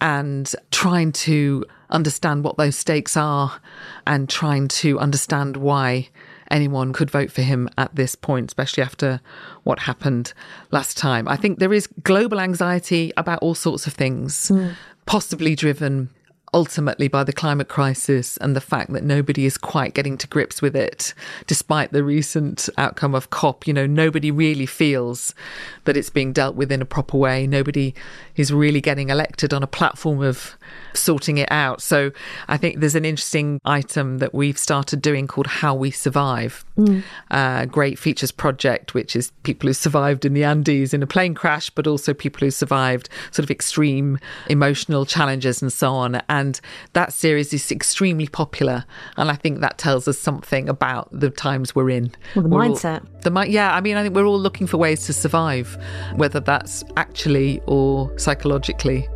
and 0.00 0.54
trying 0.70 1.12
to 1.12 1.64
understand 1.90 2.44
what 2.44 2.56
those 2.56 2.76
stakes 2.76 3.16
are 3.16 3.60
and 4.06 4.28
trying 4.28 4.68
to 4.68 4.98
understand 4.98 5.56
why 5.56 6.08
anyone 6.50 6.92
could 6.92 7.10
vote 7.10 7.30
for 7.30 7.42
him 7.42 7.68
at 7.78 7.94
this 7.94 8.14
point, 8.14 8.50
especially 8.50 8.82
after 8.82 9.20
what 9.62 9.80
happened 9.80 10.32
last 10.70 10.96
time. 10.96 11.26
I 11.28 11.36
think 11.36 11.58
there 11.58 11.72
is 11.72 11.86
global 12.02 12.40
anxiety 12.40 13.12
about 13.16 13.40
all 13.40 13.54
sorts 13.54 13.86
of 13.86 13.94
things, 13.94 14.50
mm. 14.50 14.74
possibly 15.06 15.54
driven 15.54 16.10
ultimately 16.54 17.08
by 17.08 17.24
the 17.24 17.32
climate 17.32 17.68
crisis 17.68 18.36
and 18.38 18.54
the 18.54 18.60
fact 18.60 18.92
that 18.92 19.02
nobody 19.02 19.44
is 19.44 19.58
quite 19.58 19.92
getting 19.92 20.16
to 20.16 20.28
grips 20.28 20.62
with 20.62 20.76
it, 20.76 21.12
despite 21.48 21.90
the 21.92 22.04
recent 22.04 22.68
outcome 22.78 23.14
of 23.14 23.30
COP. 23.30 23.66
You 23.66 23.74
know, 23.74 23.86
nobody 23.86 24.30
really 24.30 24.64
feels 24.64 25.34
that 25.82 25.96
it's 25.96 26.10
being 26.10 26.32
dealt 26.32 26.54
with 26.54 26.70
in 26.70 26.80
a 26.80 26.86
proper 26.86 27.18
way. 27.18 27.46
Nobody 27.46 27.92
is 28.36 28.52
really 28.52 28.80
getting 28.80 29.10
elected 29.10 29.52
on 29.52 29.64
a 29.64 29.66
platform 29.66 30.22
of 30.22 30.56
sorting 30.94 31.38
it 31.38 31.50
out. 31.50 31.82
So 31.82 32.12
I 32.46 32.56
think 32.56 32.78
there's 32.78 32.94
an 32.94 33.04
interesting 33.04 33.60
item 33.64 34.18
that 34.18 34.32
we've 34.32 34.58
started 34.58 35.02
doing 35.02 35.26
called 35.26 35.48
How 35.48 35.74
We 35.74 35.90
Survive. 35.90 36.64
Mm. 36.78 37.02
Uh, 37.30 37.64
great 37.66 37.98
features 37.98 38.30
project, 38.30 38.94
which 38.94 39.16
is 39.16 39.32
people 39.42 39.68
who 39.68 39.72
survived 39.72 40.24
in 40.24 40.34
the 40.34 40.44
Andes 40.44 40.94
in 40.94 41.02
a 41.02 41.06
plane 41.06 41.34
crash, 41.34 41.70
but 41.70 41.86
also 41.86 42.14
people 42.14 42.46
who 42.46 42.50
survived 42.50 43.08
sort 43.32 43.44
of 43.44 43.50
extreme 43.50 44.18
emotional 44.48 45.04
challenges 45.04 45.60
and 45.60 45.72
so 45.72 45.92
on. 45.92 46.22
And 46.28 46.43
and 46.44 46.60
that 46.92 47.12
series 47.12 47.52
is 47.52 47.72
extremely 47.72 48.26
popular. 48.26 48.84
And 49.16 49.30
I 49.30 49.34
think 49.34 49.60
that 49.60 49.78
tells 49.78 50.06
us 50.06 50.18
something 50.18 50.68
about 50.68 51.08
the 51.10 51.30
times 51.30 51.74
we're 51.74 51.90
in. 51.90 52.12
Well, 52.34 52.42
the 52.42 52.48
we're 52.48 52.60
mindset. 52.60 53.00
All, 53.26 53.42
the 53.42 53.48
yeah, 53.48 53.74
I 53.74 53.80
mean, 53.80 53.96
I 53.96 54.02
think 54.02 54.14
we're 54.14 54.26
all 54.26 54.38
looking 54.38 54.66
for 54.66 54.76
ways 54.76 55.06
to 55.06 55.12
survive, 55.12 55.76
whether 56.16 56.40
that's 56.40 56.84
actually 56.96 57.60
or 57.66 58.16
psychologically. 58.18 59.08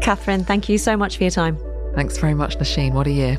Katharine, 0.00 0.44
thank 0.44 0.68
you 0.68 0.78
so 0.78 0.96
much 0.96 1.16
for 1.16 1.24
your 1.24 1.30
time. 1.30 1.58
Thanks 1.94 2.18
very 2.18 2.34
much, 2.34 2.58
Nosheen. 2.58 2.92
What 2.92 3.06
a 3.06 3.10
year. 3.10 3.36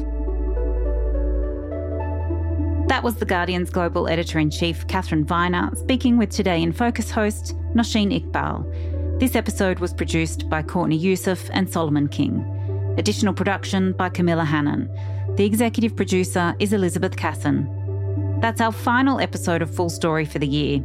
That 2.87 3.01
was 3.01 3.15
The 3.15 3.25
Guardian's 3.25 3.69
global 3.69 4.09
editor 4.09 4.39
in 4.39 4.49
chief, 4.49 4.85
Katharine 4.87 5.25
Viner, 5.25 5.71
speaking 5.75 6.17
with 6.17 6.29
Today 6.29 6.61
in 6.61 6.73
Focus 6.73 7.09
host, 7.09 7.55
Nosheen 7.73 8.11
Iqbal. 8.11 8.92
This 9.23 9.37
episode 9.37 9.79
was 9.79 9.93
produced 9.93 10.49
by 10.49 10.63
Courtney 10.63 10.97
Youssef 10.97 11.49
and 11.53 11.71
Solomon 11.71 12.09
King. 12.09 12.43
Additional 12.97 13.33
production 13.33 13.93
by 13.93 14.09
Camilla 14.09 14.43
Hannon. 14.43 14.89
The 15.37 15.45
executive 15.45 15.95
producer 15.95 16.53
is 16.59 16.73
Elizabeth 16.73 17.15
Casson. 17.15 18.39
That's 18.41 18.59
our 18.59 18.73
final 18.73 19.21
episode 19.21 19.61
of 19.61 19.73
Full 19.73 19.89
Story 19.89 20.25
for 20.25 20.39
the 20.39 20.45
year. 20.45 20.79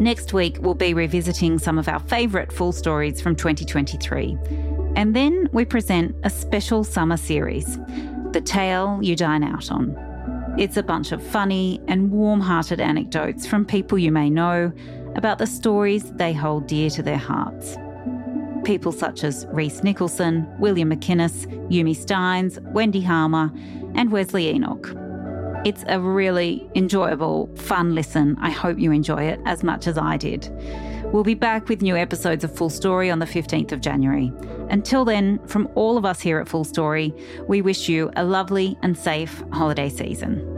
Next 0.00 0.32
week, 0.32 0.56
we'll 0.60 0.74
be 0.74 0.92
revisiting 0.92 1.60
some 1.60 1.78
of 1.78 1.86
our 1.86 2.00
favourite 2.00 2.50
full 2.50 2.72
stories 2.72 3.20
from 3.20 3.36
2023. 3.36 4.36
And 4.96 5.14
then 5.14 5.48
we 5.52 5.64
present 5.64 6.16
a 6.24 6.30
special 6.30 6.82
summer 6.82 7.16
series 7.16 7.78
The 8.32 8.42
Tale 8.44 8.98
You 9.00 9.14
Dine 9.14 9.44
Out 9.44 9.70
On. 9.70 9.94
It's 10.58 10.76
a 10.76 10.82
bunch 10.82 11.12
of 11.12 11.22
funny 11.22 11.80
and 11.86 12.10
warm 12.10 12.40
hearted 12.40 12.80
anecdotes 12.80 13.46
from 13.46 13.64
people 13.64 13.98
you 13.98 14.10
may 14.10 14.28
know 14.28 14.72
about 15.18 15.38
the 15.38 15.46
stories 15.48 16.12
they 16.12 16.32
hold 16.32 16.68
dear 16.68 16.88
to 16.88 17.02
their 17.02 17.18
hearts. 17.18 17.76
People 18.64 18.92
such 18.92 19.24
as 19.24 19.46
Rhys 19.50 19.82
Nicholson, 19.82 20.48
William 20.60 20.90
McInnes, 20.90 21.46
Yumi 21.68 21.96
Stynes, 21.96 22.62
Wendy 22.72 23.00
Harmer, 23.00 23.50
and 23.96 24.12
Wesley 24.12 24.48
Enoch. 24.48 24.94
It's 25.64 25.84
a 25.88 25.98
really 25.98 26.70
enjoyable, 26.76 27.50
fun 27.56 27.96
listen. 27.96 28.36
I 28.40 28.50
hope 28.50 28.78
you 28.78 28.92
enjoy 28.92 29.24
it 29.24 29.40
as 29.44 29.64
much 29.64 29.88
as 29.88 29.98
I 29.98 30.16
did. 30.16 30.48
We'll 31.06 31.24
be 31.24 31.34
back 31.34 31.68
with 31.68 31.82
new 31.82 31.96
episodes 31.96 32.44
of 32.44 32.54
Full 32.54 32.70
Story 32.70 33.10
on 33.10 33.18
the 33.18 33.26
15th 33.26 33.72
of 33.72 33.80
January. 33.80 34.32
Until 34.70 35.04
then, 35.04 35.44
from 35.48 35.68
all 35.74 35.98
of 35.98 36.04
us 36.04 36.20
here 36.20 36.38
at 36.38 36.46
Full 36.46 36.64
Story, 36.64 37.12
we 37.48 37.60
wish 37.60 37.88
you 37.88 38.12
a 38.14 38.24
lovely 38.24 38.78
and 38.82 38.96
safe 38.96 39.42
holiday 39.50 39.88
season. 39.88 40.57